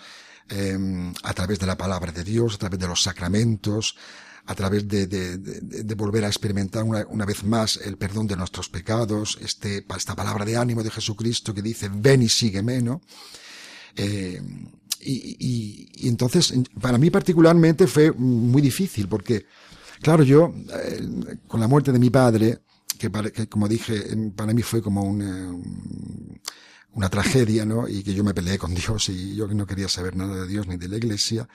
[0.51, 3.97] em, a través de la palabra de Dios, a través de los sacramentos,
[4.47, 8.69] a través de, de, de, volver a experimentar una, vez más el perdón de nuestros
[8.69, 13.01] pecados, este, esta palabra de ánimo de Jesucristo que dice, ven y sígueme, ¿no?
[13.97, 14.41] Eh,
[15.01, 19.47] y, y, y, entonces, para mí particularmente fue muy difícil porque,
[20.01, 20.55] claro, yo,
[20.85, 22.61] eh, con la muerte de mi padre,
[22.99, 24.05] que, que, como dije,
[24.37, 25.53] para mí fue como una,
[26.93, 27.89] una tragedia, ¿no?
[27.89, 30.69] Y que yo me peleé con Dios y yo no quería saber nada de Dios
[30.69, 31.49] ni de la iglesia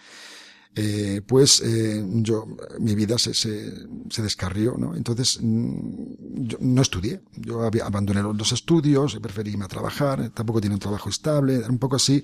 [0.73, 2.47] eh, pues eh, yo
[2.79, 3.73] mi vida se, se,
[4.10, 4.95] se, descarrió, ¿no?
[4.95, 10.62] Entonces mm, yo no estudié, yo había, abandoné los estudios, preferí irme a trabajar, tampoco
[10.62, 12.23] tenía un trabajo estable, era un poco así,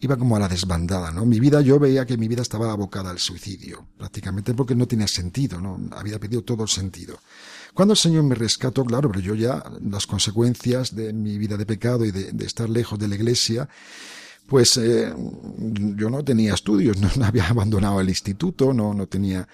[0.00, 1.24] iba como a la desbandada, ¿no?
[1.24, 5.08] Mi vida, yo veía que mi vida estaba abocada al suicidio, prácticamente porque no tenía
[5.08, 5.80] sentido, ¿no?
[5.92, 7.18] Había perdido todo el sentido.
[7.72, 11.64] Cuando el Señor me rescató, claro, pero yo ya las consecuencias de mi vida de
[11.64, 13.68] pecado y de, de estar lejos de la iglesia,
[14.48, 15.12] pues eh,
[15.58, 19.46] yo no tenía estudios, no, había abandonado el instituto, no, no tenía...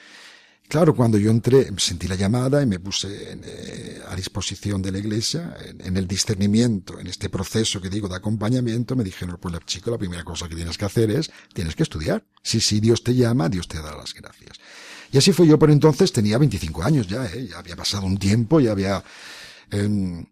[0.66, 4.98] Claro, cuando yo entré, sentí la llamada y me puse eh, a disposición de la
[4.98, 9.90] iglesia, en, el discernimiento, en este proceso que digo de acompañamiento, me dijeron, pues chico,
[9.90, 12.24] la primera cosa que tienes que hacer es, tienes que estudiar.
[12.42, 14.58] Si, si Dios te llama, Dios te da las gracias.
[15.12, 17.46] Y así fue yo por entonces, tenía 25 años ya, ¿eh?
[17.50, 19.04] ya había pasado un tiempo, ya había...
[19.70, 20.24] Eh,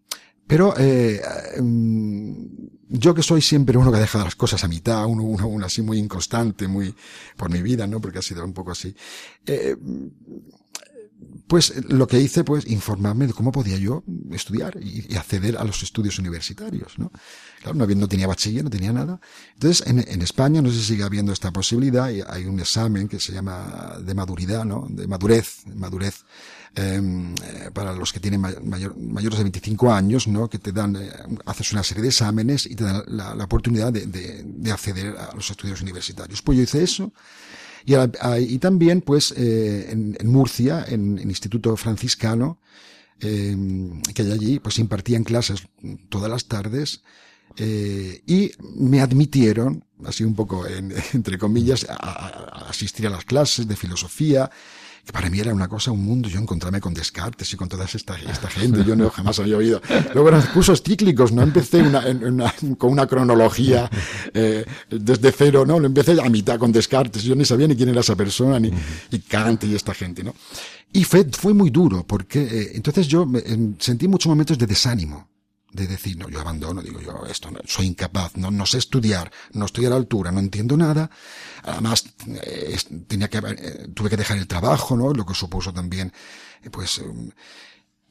[0.47, 1.21] pero eh,
[1.55, 2.47] em,
[2.89, 5.81] yo que soy siempre uno que deja las cosas a mitad, uno, uno, uno, así
[5.81, 6.93] muy inconstante, muy
[7.35, 7.99] por mi vida, ¿no?
[7.99, 8.95] Porque ha sido un poco así.
[9.45, 9.75] Eh,
[11.47, 15.83] pues lo que hice, pues, informarme de cómo podía yo estudiar y, acceder a los
[15.83, 17.11] estudios universitarios, ¿no?
[17.61, 19.19] Claro, no, no tenía bachiller, no tenía nada.
[19.53, 23.19] Entonces, en, en, España, no sé si sigue habiendo esta posibilidad, hay un examen que
[23.19, 24.87] se llama de maduridad, ¿no?
[24.89, 26.25] De madurez, madurez
[26.75, 30.49] eh, para los que tienen mayor, mayores de 25 años, ¿no?
[30.49, 31.11] Que te dan, eh,
[31.45, 35.35] haces una serie de exámenes y te dan la, oportunidad de, de, de, acceder a
[35.35, 36.41] los estudios universitarios.
[36.41, 37.13] Pues yo hice eso.
[37.85, 42.59] Y, también, pues, eh, en, Murcia, en Instituto Franciscano,
[43.19, 43.55] eh,
[44.15, 45.67] que hay allí, pues impartían clases
[46.09, 47.03] todas las tardes,
[47.55, 53.75] y me admitieron, así un poco en, entre comillas, a, asistir a las clases de
[53.75, 54.49] filosofía,
[55.05, 57.85] que para mí era una cosa, un mundo, yo encontrarme con Descartes y con toda
[57.85, 59.81] esta, esta gente, yo no jamás había oído.
[60.13, 63.89] Luego eran cursos cíclicos, no empecé una, una, con una cronología
[64.33, 67.89] eh, desde cero, no, lo empecé a mitad con Descartes, yo ni sabía ni quién
[67.89, 68.71] era esa persona, ni,
[69.11, 70.33] y Kant y esta gente, ¿no?
[70.93, 73.41] Y fue, fue muy duro, porque eh, entonces yo me,
[73.79, 75.32] sentí muchos momentos de desánimo
[75.73, 79.31] de decir, no, yo abandono, digo yo, esto, no, soy incapaz, no, no sé estudiar,
[79.53, 81.09] no estoy a la altura, no entiendo nada.
[81.63, 82.05] Además,
[82.43, 85.11] eh, tenía que, eh, tuve que dejar el trabajo, ¿no?
[85.13, 86.13] Lo que supuso también,
[86.63, 87.29] eh, pues, um,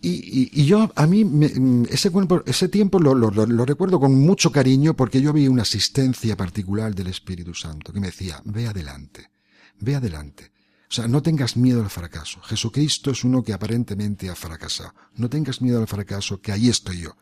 [0.00, 2.10] y, y, y, yo, a mí, me, mm, ese,
[2.46, 6.92] ese tiempo lo, lo, lo, recuerdo con mucho cariño porque yo había una asistencia particular
[6.92, 9.30] del Espíritu Santo que me decía, ve adelante,
[9.78, 10.50] ve adelante.
[10.92, 12.42] O sea, no tengas miedo al fracaso.
[12.42, 14.92] Jesucristo es uno que aparentemente ha fracasado.
[15.14, 17.16] No tengas miedo al fracaso, que ahí estoy yo.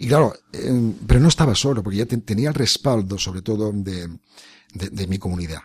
[0.00, 3.70] Y claro, eh, pero no estaba solo, porque ya te, tenía el respaldo, sobre todo,
[3.72, 4.18] de,
[4.74, 5.60] de, mi comunidad,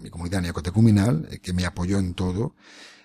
[0.00, 2.54] mi comunidad neocatecumenal, eh, que me apoyó en todo,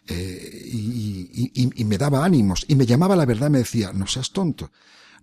[0.08, 4.32] eh, y, y, me daba ánimos, y me llamaba la verdad, me decía, no seas
[4.32, 4.72] tonto,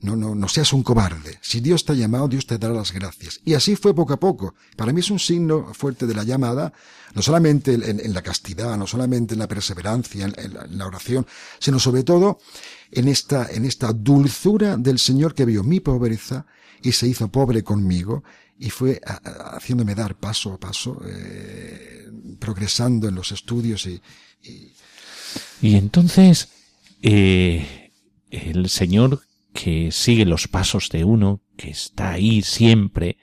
[0.00, 1.38] no, no, no seas un cobarde.
[1.40, 3.40] Si Dios te ha llamado, Dios te dará las gracias.
[3.44, 4.54] Y así fue poco a poco.
[4.76, 6.72] Para mí es un signo fuerte de la llamada,
[7.14, 11.26] no solamente en, la castidad, no solamente en la perseverancia, en, la, oración,
[11.58, 12.38] sino sobre todo
[12.90, 16.46] en esta, en esta dulzura del Señor que vio mi pobreza
[16.82, 18.24] y se hizo pobre conmigo
[18.58, 24.00] y fue a, haciéndome dar paso a paso, eh, progresando en los estudios y,
[24.42, 24.72] y...
[25.62, 26.48] y entonces,
[27.02, 27.92] eh,
[28.30, 29.22] el Señor
[29.54, 33.16] que sigue los pasos de uno, que está ahí siempre,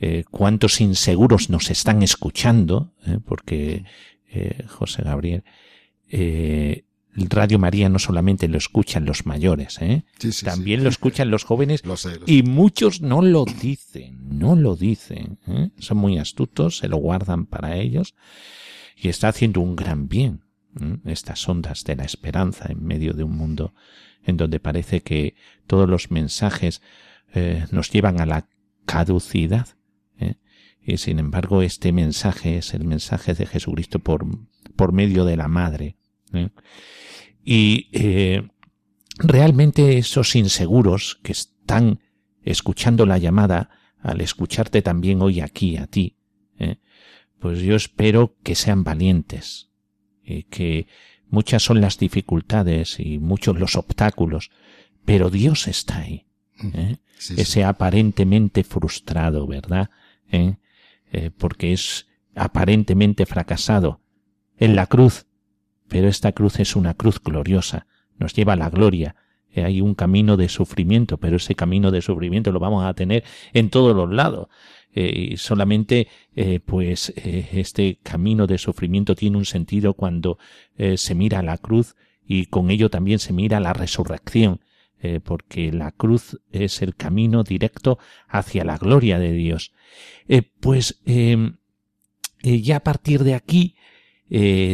[0.00, 3.84] eh, cuántos inseguros nos están escuchando, eh, porque
[4.30, 5.44] eh, José Gabriel,
[6.08, 6.84] eh,
[7.14, 10.04] el Radio María no solamente lo escuchan los mayores, ¿eh?
[10.18, 10.84] Sí, sí, también sí.
[10.84, 15.38] lo escuchan los jóvenes lo sé, lo y muchos no lo dicen, no lo dicen,
[15.46, 15.70] ¿eh?
[15.78, 18.14] son muy astutos, se lo guardan para ellos
[18.96, 20.47] y está haciendo un gran bien ¿eh?
[21.04, 23.74] Estas ondas de la esperanza en medio de un mundo
[24.24, 25.34] en donde parece que
[25.66, 26.82] todos los mensajes
[27.34, 28.48] eh, nos llevan a la
[28.84, 29.68] caducidad.
[30.18, 30.36] ¿eh?
[30.82, 34.26] Y sin embargo, este mensaje es el mensaje de Jesucristo por,
[34.76, 35.96] por medio de la Madre.
[36.32, 36.50] ¿eh?
[37.42, 37.88] Y
[39.18, 42.00] realmente esos inseguros que están
[42.42, 43.70] escuchando la llamada,
[44.00, 46.18] al escucharte también hoy aquí a ti,
[47.38, 49.70] pues yo espero que sean valientes,
[50.28, 50.86] y que
[51.30, 54.50] muchas son las dificultades y muchos los obstáculos,
[55.04, 56.26] pero Dios está ahí.
[56.74, 56.96] ¿eh?
[57.18, 57.40] Sí, sí.
[57.40, 59.90] Ese aparentemente frustrado, ¿verdad?
[60.30, 60.56] ¿Eh?
[61.12, 64.00] Eh, porque es aparentemente fracasado
[64.58, 65.26] en la cruz,
[65.88, 67.86] pero esta cruz es una cruz gloriosa,
[68.18, 69.16] nos lleva a la gloria.
[69.50, 73.24] Eh, hay un camino de sufrimiento, pero ese camino de sufrimiento lo vamos a tener
[73.54, 74.48] en todos los lados.
[74.94, 80.38] Eh, solamente, eh, pues, eh, este camino de sufrimiento tiene un sentido cuando
[80.96, 84.60] se mira la cruz y con ello también se mira la resurrección,
[85.24, 89.72] porque la cruz es el camino directo hacia la gloria de Dios.
[90.60, 91.52] Pues, eh,
[92.42, 93.74] ya a partir de aquí,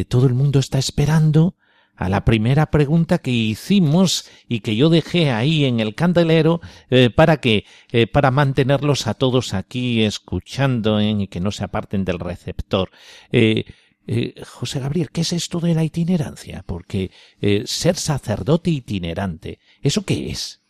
[0.07, 1.55] todo el mundo está esperando
[1.95, 7.09] a la primera pregunta que hicimos y que yo dejé ahí en el candelero eh,
[7.09, 12.05] para que eh, para mantenerlos a todos aquí escuchando eh, y que no se aparten
[12.05, 12.91] del receptor.
[14.45, 16.63] José Gabriel, ¿qué es esto de la itinerancia?
[16.67, 17.09] Porque
[17.65, 20.61] ser sacerdote itinerante, ¿eso qué es?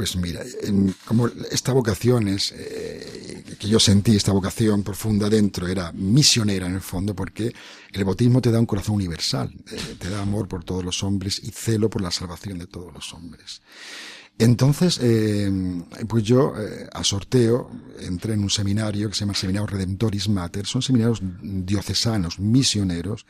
[0.00, 5.68] Pues mira, en- como esta vocación es, eh, que yo sentí, esta vocación profunda dentro,
[5.68, 7.52] era misionera en el fondo, porque
[7.92, 11.38] el bautismo te da un corazón universal, eh, te da amor por todos los hombres
[11.44, 13.60] y celo por la salvación de todos los hombres.
[14.38, 15.52] Entonces, eh,
[16.08, 16.54] pues yo,
[16.94, 22.38] a sorteo, entré en un seminario que se llama Seminario Redemptoris Mater, son seminarios diocesanos,
[22.40, 23.26] misioneros,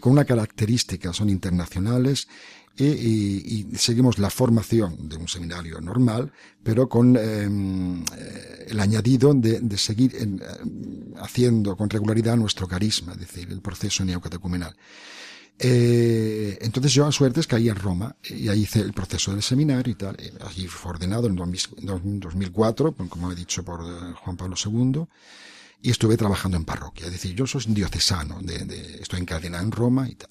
[0.00, 2.28] con una característica, son internacionales
[2.76, 7.20] y, y- y seguimos la formación de un seminario normal, pero con eh,
[8.18, 13.48] eh, el añadido de, de seguir en, eh, haciendo con regularidad nuestro carisma, es decir,
[13.50, 14.76] el proceso neocatecumenal.
[15.58, 19.90] Eh, entonces yo a suertes caí en Roma y ahí hice el proceso del seminario
[19.92, 20.16] y tal.
[20.46, 25.04] Allí fue ordenado en 2000 2004, como he dicho por eh, Juan Pablo II,
[25.82, 27.06] y estuve trabajando en parroquia.
[27.06, 30.30] Es decir, yo soy diocesano, de, de- estoy encadenado en Roma y tal.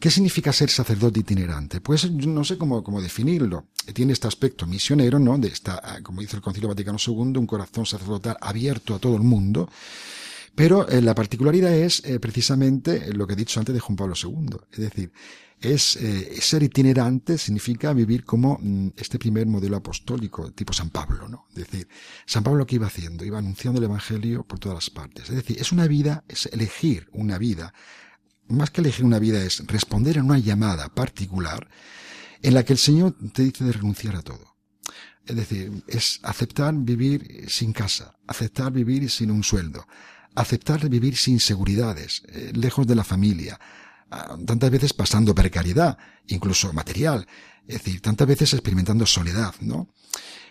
[0.00, 1.80] ¿Qué significa ser sacerdote itinerante?
[1.80, 3.66] Pues no sé cómo, cómo definirlo.
[3.92, 5.36] Tiene este aspecto misionero, ¿no?
[5.38, 9.16] De esta, ah, como dice el Concilio Vaticano II, un corazón sacerdotal abierto a todo
[9.16, 9.68] el mundo.
[10.54, 14.14] Pero eh, la particularidad es eh, precisamente lo que he dicho antes de Juan Pablo
[14.20, 14.56] II.
[14.72, 15.12] Es decir,
[15.60, 21.28] es eh, ser itinerante significa vivir como mm, este primer modelo apostólico, tipo San Pablo,
[21.28, 21.46] ¿no?
[21.50, 21.88] Es decir,
[22.24, 25.28] San Pablo qué iba haciendo, iba anunciando el Evangelio por todas las partes.
[25.28, 27.74] Es decir, es una vida, es elegir una vida.
[28.48, 31.68] Más que elegir una vida es responder a una llamada particular
[32.42, 34.56] en la que el Señor te dice de renunciar a todo.
[35.26, 39.86] Es decir, es aceptar vivir sin casa, aceptar vivir sin un sueldo,
[40.34, 43.60] aceptar vivir sin seguridades, eh, lejos de la familia,
[44.46, 47.26] tantas veces pasando precariedad, incluso material,
[47.66, 49.88] es decir, tantas veces experimentando soledad, ¿no?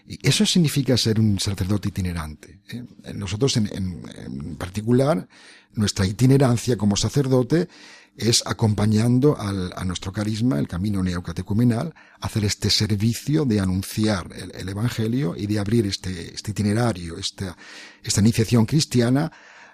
[0.10, 2.62] Y eso significa ser un sacerdote itinerante.
[2.70, 2.84] ¿eh?
[3.14, 5.28] Nosotros en, en- en particular,
[5.74, 7.68] nuestra itinerancia como sacerdote
[8.16, 14.52] es acompañando al- a nuestro carisma, el camino neocatecumenal, hacer este servicio de anunciar el,
[14.56, 17.58] el Evangelio y de abrir este, este itinerario, esta,
[18.02, 19.30] esta iniciación cristiana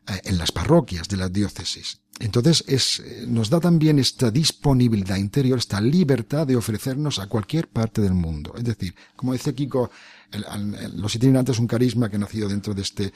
[0.07, 1.99] eh, en las parroquias de las diócesis.
[2.19, 7.67] Entonces es, eh, nos da también esta disponibilidad interior, esta libertad de ofrecernos a cualquier
[7.69, 8.53] parte del mundo.
[8.55, 9.89] Es decir, como decía Kiko,
[10.31, 10.45] el-
[10.75, 13.13] el- los itinerantes es un carisma que ha nacido dentro de este,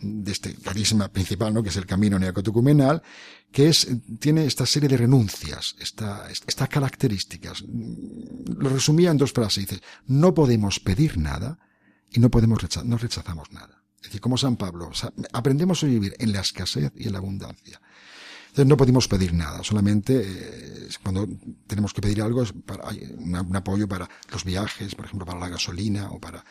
[0.00, 1.62] de este carisma principal, ¿no?
[1.62, 3.00] que es el camino neocatecumenal,
[3.52, 3.86] que es,
[4.18, 7.62] tiene esta serie de renuncias, esta, estas características.
[7.62, 9.68] Lo resumía en dos frases.
[9.68, 11.58] Dice, no podemos pedir nada
[12.10, 13.82] y no podemos recha- no rechazamos nada.
[13.98, 14.90] Es decir, como San Pablo,
[15.32, 17.80] aprendemos a vivir en la escasez y en la abundancia.
[18.52, 21.26] Entonces no podemos pedir nada, solamente eh, cuando
[21.66, 22.84] tenemos que pedir algo es para,
[23.16, 26.44] una- un apoyo para los viajes, por ejemplo, para la gasolina o para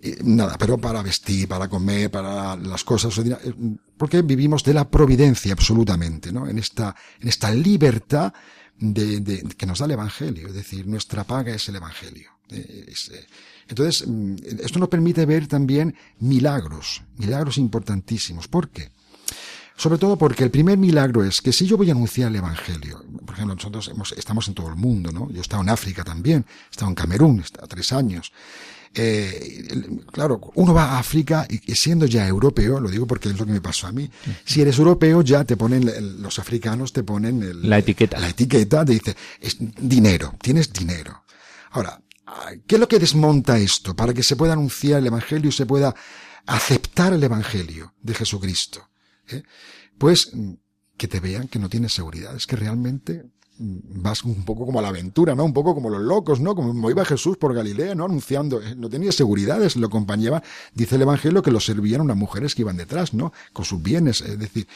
[0.00, 3.36] eh, nada, pero para vestir, para comer, para las cosas, eh,
[3.96, 6.46] porque vivimos de la providencia absolutamente, ¿no?
[6.48, 8.32] En esta, en esta libertad
[8.78, 12.30] de, de- que nos da el Evangelio, es decir, nuestra paga es el Evangelio.
[12.48, 13.10] Es,
[13.68, 18.46] entonces, mm, esto nos permite ver también milagros, milagros importantísimos.
[18.46, 18.92] ¿Por qué?
[19.78, 23.02] Sobre todo porque el primer milagro es que si yo voy a anunciar el Evangelio,
[23.24, 25.30] por ejemplo, nosotros hemos- estamos en todo el mundo, ¿no?
[25.30, 28.32] Yo he estado en África también, he estado en Camerún, he estado tres años.
[28.94, 29.68] Eh,
[30.10, 33.52] claro, uno va a África y, siendo ya europeo, lo digo porque es lo que
[33.52, 34.10] me pasó a mí,
[34.44, 38.18] si eres europeo ya te ponen, los africanos te ponen el- La etiqueta.
[38.18, 41.22] La etiqueta te dice, es dinero, tienes dinero.
[41.70, 45.50] Ahora, ah, ¿qué es lo que desmonta esto para que se pueda anunciar el Evangelio
[45.50, 45.94] y se pueda
[46.46, 48.87] aceptar el Evangelio de Jesucristo?
[49.98, 50.52] Pues mm,
[50.96, 53.24] que te vean que no tienes seguridad, es que realmente
[53.58, 55.44] vas un poco como a la aventura, ¿no?
[55.44, 56.54] Un poco como los locos, ¿no?
[56.54, 58.04] Como iba Jesús por Galilea, ¿no?
[58.04, 60.42] Anunciando, eh, no tenía seguridades, lo acompañaba,
[60.74, 63.32] dice el Evangelio que lo servían unas mujeres que iban detrás, ¿no?
[63.52, 64.68] Con sus bienes, es decir,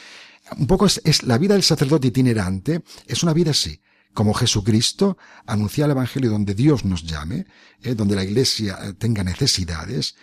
[0.57, 3.79] un poco es, es la vida del sacerdote itinerante, es una vida así,
[4.13, 7.45] como Jesucristo anuncia el Evangelio donde Dios nos llame,
[7.81, 10.15] eh, donde la Iglesia eh, tenga necesidades,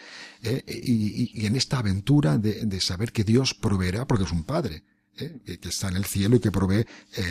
[0.42, 4.44] eh, y, y, en esta aventura de, de, saber que Dios proveerá, porque es un
[4.44, 4.84] Padre,
[5.16, 6.86] que está en el cielo y que provee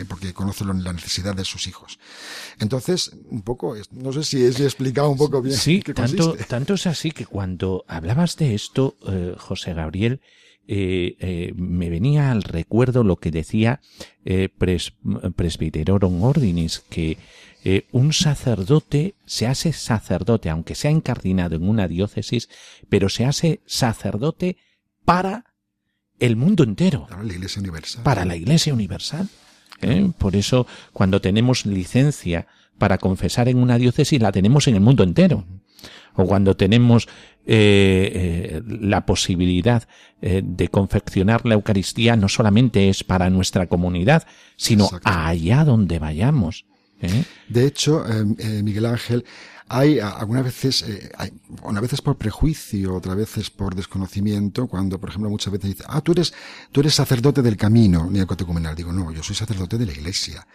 [0.06, 1.98] porque conoce la necesidad de sus hijos.
[2.60, 5.56] Entonces, un poco, no sé si he explicado un poco bien.
[5.56, 8.96] Sí, tanto, tanto es así que cuando hablabas de esto,
[9.38, 10.20] José Gabriel,
[10.72, 13.80] eh, eh, me venía al recuerdo lo que decía
[14.24, 14.92] eh, pres,
[15.34, 17.18] Presbiterorum Ordinis, que
[17.64, 22.48] eh, un sacerdote se hace sacerdote, aunque sea encardinado en una diócesis,
[22.88, 24.58] pero se hace sacerdote
[25.04, 25.56] para
[26.20, 27.08] el mundo entero.
[27.08, 28.02] Para la Iglesia Universal.
[28.04, 29.28] Para la Iglesia Universal.
[29.82, 30.08] ¿eh?
[30.18, 32.46] Por eso, cuando tenemos licencia
[32.78, 35.44] para confesar en una diócesis, la tenemos en el mundo entero
[36.14, 37.08] o cuando tenemos
[37.46, 39.88] eh, eh, la posibilidad
[40.20, 44.26] eh, de confeccionar la Eucaristía no solamente es para nuestra comunidad,
[44.56, 46.66] sino allá donde vayamos.
[47.48, 48.04] De hecho,
[48.62, 49.24] Miguel Ángel,
[49.68, 50.84] hay algunas veces,
[51.16, 55.84] hay, unas veces por prejuicio, otras veces por desconocimiento, cuando, por ejemplo, muchas veces dice,
[55.88, 56.34] ah, tú eres,
[56.72, 58.76] tú eres sacerdote del camino neocatecumenal.
[58.76, 60.46] Digo, no, yo soy sacerdote de la iglesia.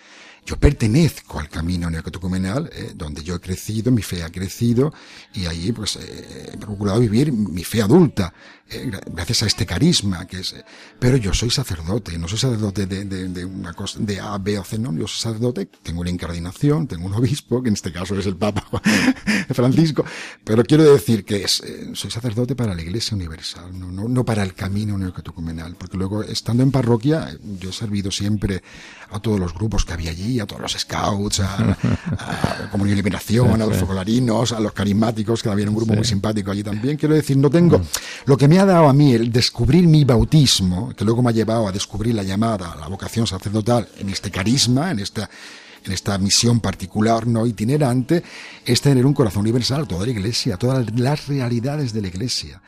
[0.46, 4.94] Yo pertenezco al camino neocatecumenal, eh, donde yo he crecido, mi fe ha crecido,
[5.34, 8.32] y ahí pues eh, he procurado vivir mi fe adulta,
[8.70, 10.56] eh, gracias a este carisma que es.
[11.00, 14.60] Pero yo soy sacerdote, no soy sacerdote de, de, de, una cosa de A, B
[14.60, 17.92] o C, no, yo soy sacerdote, tengo una incardinación, tengo un obispo, que en este
[17.92, 18.68] caso es el Papa
[19.50, 20.06] Francisco,
[20.44, 24.44] pero quiero decir que es, soy sacerdote para la Iglesia Universal, no, no, no para
[24.44, 28.62] el camino neocatecumenal, porque luego estando en parroquia, yo he servido siempre
[29.10, 31.78] a todos los grupos que había allí, a todos los scouts, a,
[32.18, 36.06] a Comunión y Liberación, a los focolarinos, a los carismáticos, que había un grupo muy
[36.06, 36.98] simpático allí también.
[36.98, 37.82] Quiero decir, no tengo,
[38.26, 41.34] lo que me ha dado a mí el descubrir mi bautismo, que luego me ha
[41.34, 45.30] llevado a descubrir la llamada, la vocación sacerdotal en este carisma, en esta,
[45.84, 48.24] en esta misión particular no itinerante,
[48.66, 52.62] es tener un corazón universal, toda la iglesia, todas las realidades de la iglesia.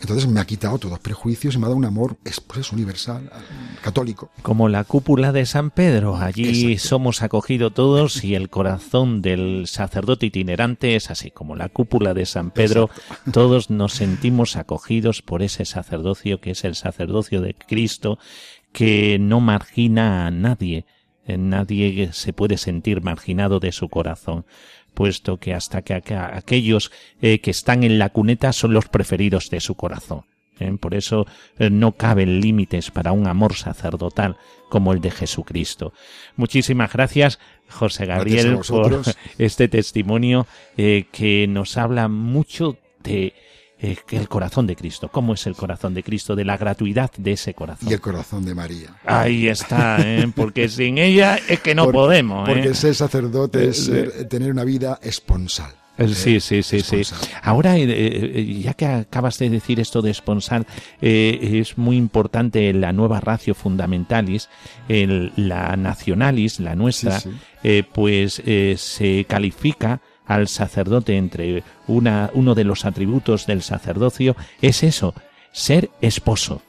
[0.00, 3.30] Entonces me ha quitado todos los prejuicios y me ha dado un amor pues, universal,
[3.82, 4.30] católico.
[4.42, 10.26] Como la cúpula de San Pedro, allí somos acogidos todos y el corazón del sacerdote
[10.26, 12.88] itinerante es así, como la cúpula de San Pedro,
[13.32, 18.18] todos nos sentimos acogidos por ese sacerdocio que es el sacerdocio de Cristo,
[18.72, 20.86] que no margina a nadie,
[21.26, 24.46] nadie se puede sentir marginado de su corazón
[25.00, 26.92] puesto que hasta que aquellos
[27.22, 30.26] eh, que están en la cuneta son los preferidos de su corazón.
[30.58, 30.70] ¿eh?
[30.78, 31.26] Por eso
[31.58, 34.36] eh, no caben límites para un amor sacerdotal
[34.68, 35.94] como el de Jesucristo.
[36.36, 37.38] Muchísimas gracias,
[37.70, 39.00] José Gabriel, por
[39.38, 40.46] este testimonio
[40.76, 43.32] que nos habla mucho de
[43.82, 45.08] eh, el corazón de Cristo.
[45.08, 46.36] ¿Cómo es el corazón de Cristo?
[46.36, 47.88] De la gratuidad de ese corazón.
[47.88, 48.94] Y el corazón de María.
[49.06, 50.30] Ahí está, ¿eh?
[50.36, 52.46] porque sin ella es que no podemos.
[52.46, 52.52] ¿eh?
[52.52, 53.90] Porque ser sacerdote es
[54.28, 55.72] tener una vida esponsal.
[56.14, 57.02] Sí, sí, sí, sí.
[57.42, 60.66] Ahora, ya que acabas de decir esto de esponsal,
[61.02, 64.48] es muy importante la nueva ratio fundamentalis,
[64.88, 67.20] el, la nacionalis, la nuestra,
[67.92, 68.42] pues
[68.76, 70.00] se califica
[70.30, 75.12] al sacerdote entre una, uno de los atributos del sacerdocio es eso,
[75.50, 76.62] ser esposo.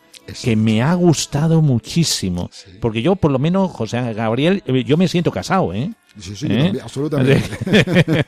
[0.44, 2.50] Que me ha gustado muchísimo.
[2.80, 5.92] Porque yo, por lo menos, José Gabriel, eh, yo me siento casado, ¿eh?
[6.18, 6.74] Sí, sí, ¿Eh?
[6.82, 7.58] absolutamente.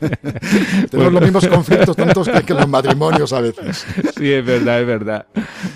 [0.92, 3.86] Tenemos los mismos conflictos tantos que, los matrimonios a veces.
[4.18, 5.26] Sí, es verdad, es verdad.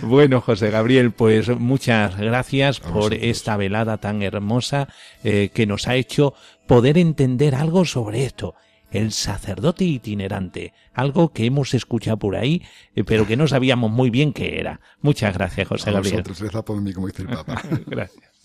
[0.01, 4.88] Bueno, José Gabriel, pues muchas gracias por esta velada tan hermosa
[5.24, 6.34] eh, que nos ha hecho
[6.68, 8.55] poder entender algo sobre esto
[8.91, 12.63] el sacerdote itinerante, algo que hemos escuchado por ahí,
[12.95, 14.79] eh, pero que no sabíamos muy bien qué era.
[15.01, 16.23] Muchas gracias, José Gabriel.
[16.65, 17.61] por mí, como dice el Papa.
[17.85, 18.36] gracias.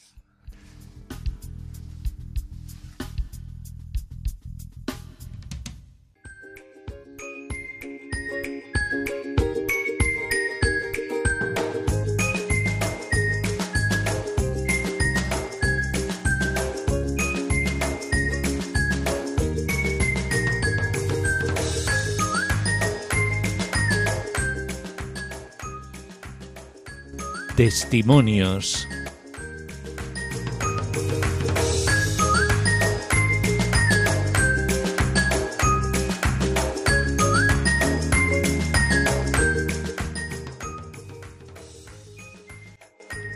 [27.62, 28.88] Testimonios.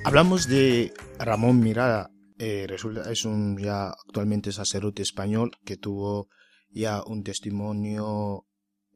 [0.02, 2.10] Hablamos de Ramón Mirada
[2.40, 6.30] eh, resulta es un ya actualmente sacerdote español que tuvo
[6.68, 8.44] ya un testimonio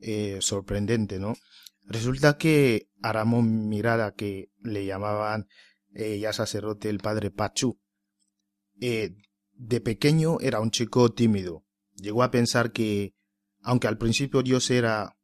[0.01, 1.37] eh, sorprendente, ¿no?
[1.85, 5.49] Resulta que a Ramón Mirada, que le llamaban
[5.93, 7.81] eh, ya sacerdote el padre Pachú,
[8.81, 9.17] eh,
[9.53, 11.65] de pequeño era un chico tímido.
[11.95, 13.15] Llegó a pensar que,
[13.61, 15.19] aunque al principio Dios era,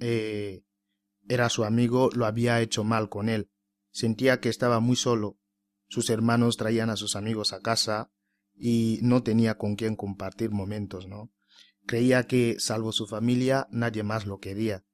[0.00, 0.64] eh,
[1.28, 3.50] era su amigo, lo había hecho mal con él.
[3.90, 5.38] Sentía que estaba muy solo.
[5.88, 8.12] Sus hermanos traían a sus amigos a casa
[8.54, 11.32] y no tenía con quién compartir momentos, ¿no?
[11.86, 14.84] Creía que, salvo su familia, nadie más lo quería.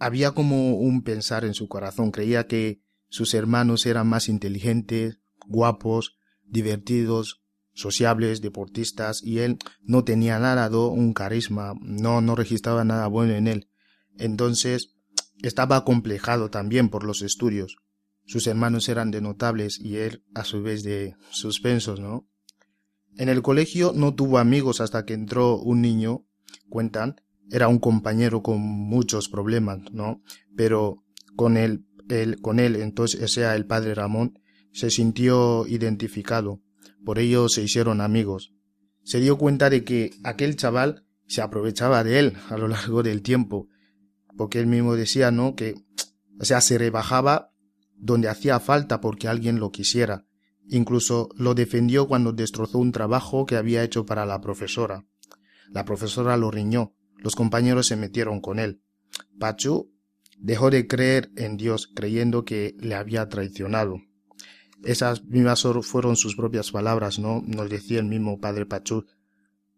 [0.00, 2.10] Había como un pensar en su corazón.
[2.10, 2.80] Creía que
[3.10, 7.42] sus hermanos eran más inteligentes, guapos, divertidos,
[7.74, 13.46] sociables, deportistas, y él no tenía nada, un carisma, no, no registraba nada bueno en
[13.46, 13.68] él.
[14.18, 14.96] Entonces,
[15.42, 17.76] estaba acomplejado también por los estudios.
[18.24, 22.26] Sus hermanos eran de notables y él, a su vez, de suspensos, ¿no?
[23.16, 26.26] En el colegio no tuvo amigos hasta que entró un niño,
[26.68, 27.20] cuentan,
[27.50, 30.22] era un compañero con muchos problemas, ¿no?
[30.56, 31.04] Pero
[31.36, 34.38] con él, él, con él, entonces, o sea, el padre Ramón,
[34.72, 36.60] se sintió identificado.
[37.04, 38.52] Por ello se hicieron amigos.
[39.02, 43.22] Se dio cuenta de que aquel chaval se aprovechaba de él a lo largo del
[43.22, 43.68] tiempo,
[44.36, 45.54] porque él mismo decía, ¿no?
[45.54, 45.74] Que,
[46.38, 47.52] o sea, se rebajaba
[47.96, 50.26] donde hacía falta porque alguien lo quisiera.
[50.68, 55.04] Incluso lo defendió cuando destrozó un trabajo que había hecho para la profesora.
[55.70, 58.82] La profesora lo riñó, los compañeros se metieron con él.
[59.38, 59.92] Pachu
[60.38, 64.00] dejó de creer en Dios creyendo que le había traicionado.
[64.84, 67.42] Esas mismas fueron sus propias palabras, ¿no?
[67.46, 69.04] Nos decía el mismo padre Pachu.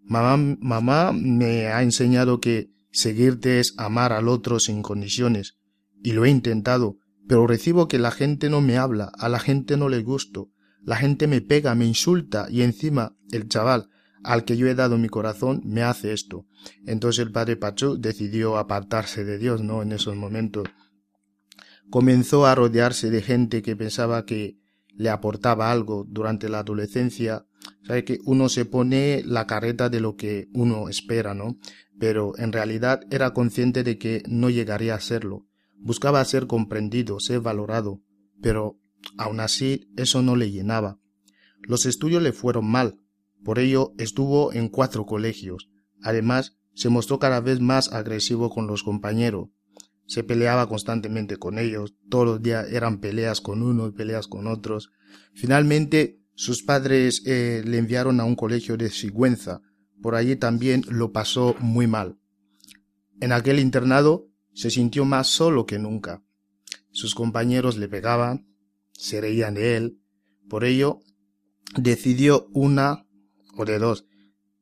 [0.05, 5.59] Mamá, mamá me ha enseñado que seguirte es amar al otro sin condiciones.
[6.05, 9.77] Y lo he intentado, pero recibo que la gente no me habla, a la gente
[9.77, 10.51] no le gusto,
[10.85, 13.89] la gente me pega, me insulta y encima el chaval
[14.25, 16.47] al que yo he dado mi corazón me hace esto.
[16.87, 19.83] Entonces el padre Pachu decidió apartarse de Dios, ¿no?
[19.83, 20.69] En esos momentos.
[21.91, 24.59] Comenzó a rodearse de gente que pensaba que
[24.95, 27.47] le aportaba algo durante la adolescencia.
[27.87, 31.59] Sabe que uno se pone la careta de lo que uno espera, ¿no?
[31.99, 35.47] Pero en realidad era consciente de que no llegaría a serlo.
[35.77, 38.01] Buscaba ser comprendido, ser valorado,
[38.41, 38.79] pero
[39.19, 40.99] aun así eso no le llenaba.
[41.63, 43.02] Los estudios le fueron mal,
[43.45, 45.69] por ello estuvo en cuatro colegios.
[46.03, 49.49] Además, se mostró cada vez más agresivo con los compañeros.
[50.07, 54.47] Se peleaba constantemente con ellos, todos los días eran peleas con uno y peleas con
[54.47, 54.91] otros.
[55.35, 59.63] Finalmente, sus padres eh, le enviaron a un colegio de Sigüenza.
[60.01, 62.19] Por allí también lo pasó muy mal.
[63.21, 66.23] En aquel internado se sintió más solo que nunca.
[66.91, 68.49] Sus compañeros le pegaban,
[68.93, 70.01] se reían de él.
[70.49, 71.01] Por ello,
[71.77, 73.02] decidió una
[73.57, 74.07] o de dos.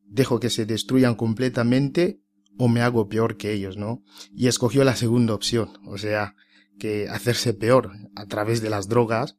[0.04, 2.20] Dejo que se destruyan completamente
[2.58, 4.02] o me hago peor que ellos, ¿no?
[4.34, 6.34] Y escogió la segunda opción, o sea,
[6.78, 9.38] que hacerse peor a través de las drogas,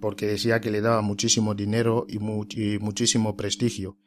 [0.00, 3.98] porque decía que le daba muchísimo dinero y, muchísimo prestigio,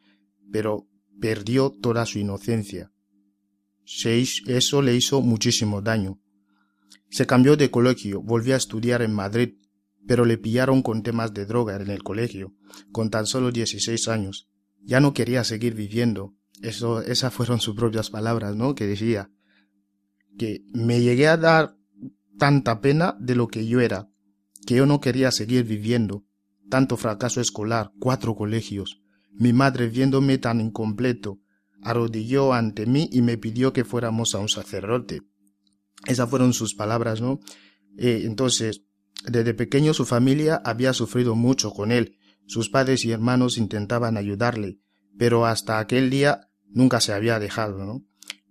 [0.50, 0.88] pero
[1.20, 2.92] perdió toda su inocencia.
[4.46, 6.20] eso le hizo muchísimo daño.
[7.10, 9.54] Se cambió de colegio, volvió a estudiar en Madrid,
[10.06, 12.54] pero le pillaron con temas de droga en el colegio,
[12.90, 14.48] con tan solo 16 años.
[14.84, 18.74] Ya no quería seguir viviendo, eso, esas fueron sus propias palabras, ¿no?
[18.74, 19.30] Que decía
[20.38, 21.76] que me llegué a dar
[22.38, 24.08] tanta pena de lo que yo era,
[24.66, 26.24] que yo no quería seguir viviendo.
[26.70, 29.02] Tanto fracaso escolar, cuatro colegios.
[29.32, 31.40] Mi madre viéndome tan incompleto,
[31.82, 35.22] arrodilló ante mí y me pidió que fuéramos a un sacerdote.
[36.06, 37.40] Esas fueron sus palabras, ¿no?
[37.98, 38.84] Eh, entonces,
[39.26, 42.16] desde pequeño su familia había sufrido mucho con él.
[42.46, 44.78] Sus padres y hermanos intentaban ayudarle,
[45.18, 48.04] pero hasta aquel día nunca se había dejado, ¿no?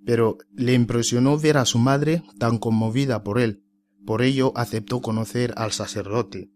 [0.06, 3.64] Pero le impresionó ver a su madre tan conmovida por él.
[4.06, 6.52] Por ello aceptó conocer al sacerdote.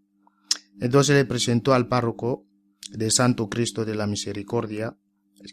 [0.79, 2.47] Entonces le presentó al párroco
[2.91, 4.97] de Santo Cristo de la Misericordia,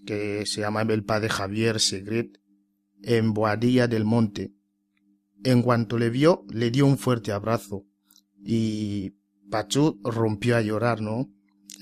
[0.07, 2.41] que se llamaba el padre Javier Segret,
[3.03, 4.55] en Boadilla del Monte.
[5.45, 7.85] En cuanto le vio, le dio un fuerte abrazo
[8.45, 9.17] y
[9.51, 11.31] Pachut rompió a llorar, ¿no?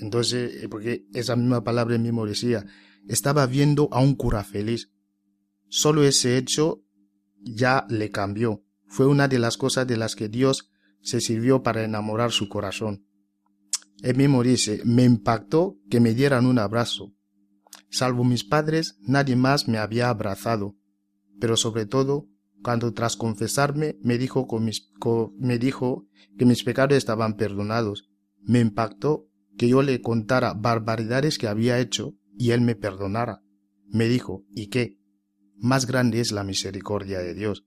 [0.00, 2.64] Entonces, porque esa misma palabra mismo decía,
[3.06, 4.90] estaba viendo a un cura feliz.
[5.68, 6.82] Solo ese hecho
[7.42, 8.64] ya le cambió.
[8.86, 10.70] Fue una de las cosas de las que Dios
[11.02, 13.06] se sirvió para enamorar su corazón.
[14.02, 17.12] Él mismo dice, me impactó que me dieran un abrazo.
[17.90, 20.76] Salvo mis padres, nadie más me había abrazado.
[21.38, 22.26] Pero sobre todo,
[22.62, 24.46] cuando tras confesarme me dijo,
[25.38, 26.06] me dijo
[26.38, 28.08] que mis pecados estaban perdonados,
[28.42, 29.29] me impactó
[29.60, 33.42] que yo le contara barbaridades que había hecho y él me perdonara.
[33.90, 34.96] Me dijo, ¿y qué?
[35.58, 37.66] Más grande es la misericordia de Dios.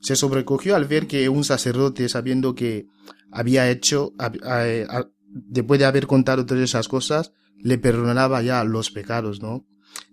[0.00, 2.86] Se sobrecogió al ver que un sacerdote, sabiendo que
[3.30, 4.14] había hecho,
[4.48, 4.86] eh,
[5.28, 9.66] después de haber contado todas esas cosas, le perdonaba ya los pecados, ¿no?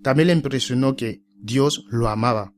[0.03, 2.53] También le impresionó que Dios lo amaba.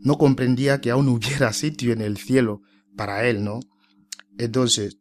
[0.00, 2.62] No comprendía que aún hubiera sitio en el cielo
[2.96, 3.60] para él, ¿no?
[4.38, 4.99] Entonces,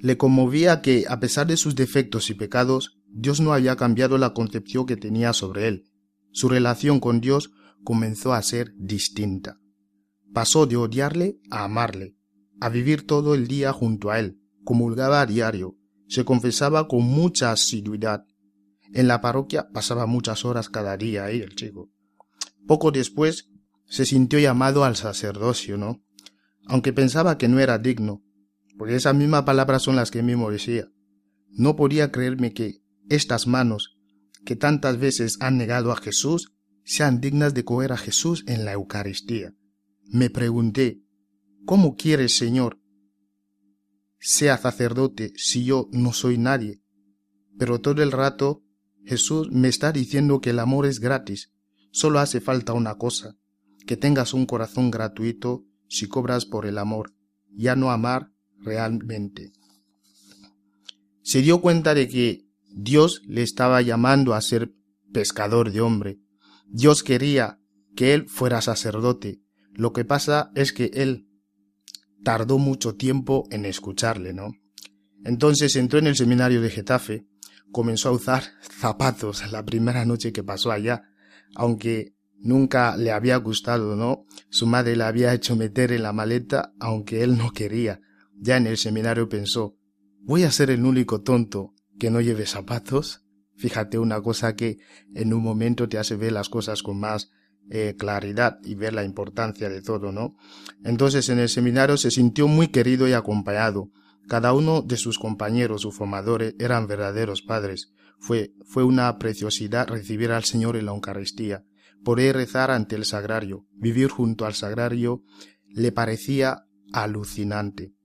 [0.00, 4.32] le conmovía que, a pesar de sus defectos y pecados, Dios no había cambiado la
[4.32, 5.84] concepción que tenía sobre él.
[6.32, 7.50] Su relación con Dios
[7.84, 9.58] comenzó a ser distinta.
[10.32, 12.16] Pasó de odiarle a amarle,
[12.60, 15.76] a vivir todo el día junto a él, comulgaba a diario,
[16.06, 18.24] se confesaba con mucha asiduidad.
[18.92, 21.90] En la parroquia pasaba muchas horas cada día ahí el chico.
[22.66, 23.48] Poco después
[23.86, 26.02] se sintió llamado al sacerdocio, ¿no?
[26.66, 28.22] Aunque pensaba que no era digno,
[28.78, 30.88] porque esas mismas palabras son las que mismo decía.
[31.50, 33.98] No podía creerme que estas manos,
[34.46, 36.54] que tantas veces han negado a Jesús,
[36.84, 39.52] sean dignas de coger a Jesús en la Eucaristía.
[40.04, 41.02] Me pregunté,
[41.66, 42.80] ¿cómo quieres, Señor,
[44.20, 46.80] sea sacerdote si yo no soy nadie?
[47.58, 48.62] Pero todo el rato
[49.04, 51.52] Jesús me está diciendo que el amor es gratis,
[51.90, 53.36] solo hace falta una cosa,
[53.86, 57.14] que tengas un corazón gratuito si cobras por el amor,
[57.50, 59.52] ya no amar realmente.
[61.22, 64.72] Se dio cuenta de que Dios le estaba llamando a ser
[65.12, 66.20] pescador de hombre.
[66.68, 67.60] Dios quería
[67.96, 69.40] que él fuera sacerdote.
[69.72, 71.28] Lo que pasa es que él
[72.22, 74.52] tardó mucho tiempo en escucharle, ¿no?
[75.24, 77.26] Entonces entró en el seminario de Getafe,
[77.72, 78.44] comenzó a usar
[78.80, 81.02] zapatos la primera noche que pasó allá,
[81.54, 84.24] aunque nunca le había gustado, ¿no?
[84.50, 88.00] Su madre le había hecho meter en la maleta, aunque él no quería.
[88.40, 89.76] Ya en el seminario pensó,
[90.20, 93.24] voy a ser el único tonto que no lleve zapatos.
[93.56, 94.78] Fíjate una cosa que
[95.14, 97.30] en un momento te hace ver las cosas con más
[97.70, 100.36] eh, claridad y ver la importancia de todo, ¿no?
[100.84, 103.90] Entonces en el seminario se sintió muy querido y acompañado.
[104.28, 107.92] Cada uno de sus compañeros o formadores eran verdaderos padres.
[108.20, 111.64] Fue, fue una preciosidad recibir al Señor en la Eucaristía,
[112.04, 115.22] poder rezar ante el sagrario, vivir junto al sagrario,
[115.68, 117.97] le parecía alucinante.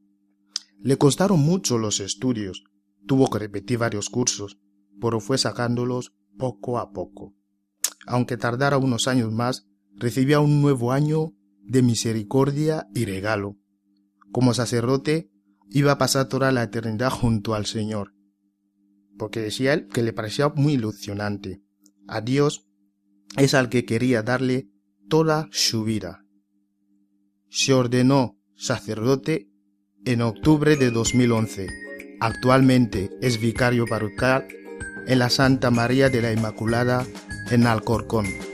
[0.84, 2.66] Le costaron mucho los estudios,
[3.08, 4.60] tuvo que repetir varios cursos,
[5.00, 7.34] pero fue sacándolos poco a poco.
[8.06, 9.66] Aunque tardara unos años más,
[9.96, 13.58] recibía un nuevo año de misericordia y regalo.
[14.34, 15.32] Como sacerdote,
[15.70, 18.14] iba a pasar toda la eternidad junto al Señor,
[19.18, 21.64] porque decía él que le parecía muy ilusionante.
[22.10, 22.68] A Dios
[23.38, 24.70] es al que quería darle
[25.08, 26.26] toda su vida.
[27.50, 29.53] Se ordenó sacerdote
[30.06, 31.68] en octubre de 2011.
[32.20, 34.48] Actualmente es vicario parroquial
[35.08, 37.06] en la Santa María de la Inmaculada
[37.52, 38.53] en Alcorcón.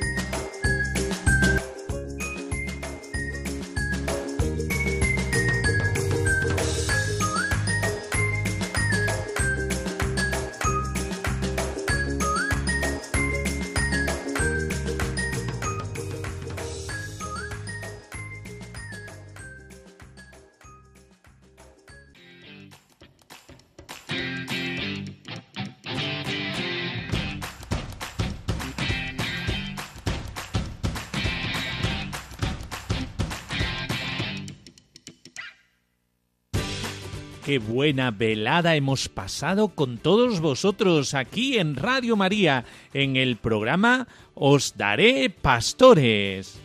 [37.45, 44.07] Qué buena velada hemos pasado con todos vosotros aquí en Radio María, en el programa
[44.35, 46.59] Os Daré Pastores.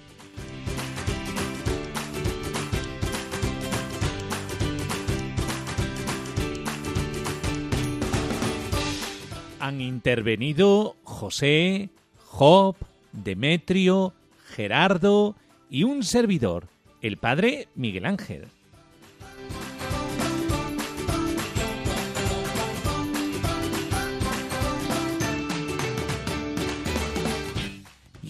[9.60, 12.76] Han intervenido José, Job,
[13.12, 14.12] Demetrio,
[14.48, 15.36] Gerardo
[15.70, 16.68] y un servidor,
[17.00, 18.53] el padre Miguel Ángel.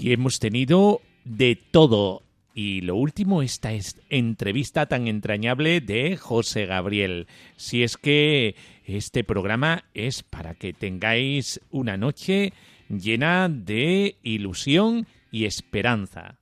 [0.04, 2.24] Y hemos tenido de todo.
[2.54, 3.70] Y lo último, esta
[4.10, 7.26] entrevista tan entrañable de José Gabriel.
[7.56, 12.52] Si es que este programa es para que tengáis una noche
[12.90, 16.36] llena de ilusión y esperanza.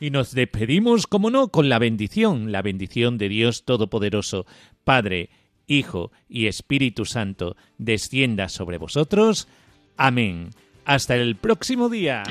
[0.00, 4.46] Y nos despedimos, como no, con la bendición, la bendición de Dios Todopoderoso,
[4.82, 5.30] Padre,
[5.66, 9.48] Hijo y Espíritu Santo, descienda sobre vosotros.
[9.96, 10.50] Amén.
[10.84, 12.22] Hasta el próximo día.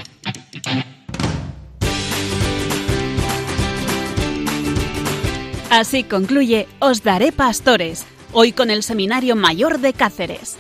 [5.70, 10.58] Así concluye Os Daré Pastores, hoy con el Seminario Mayor de Cáceres.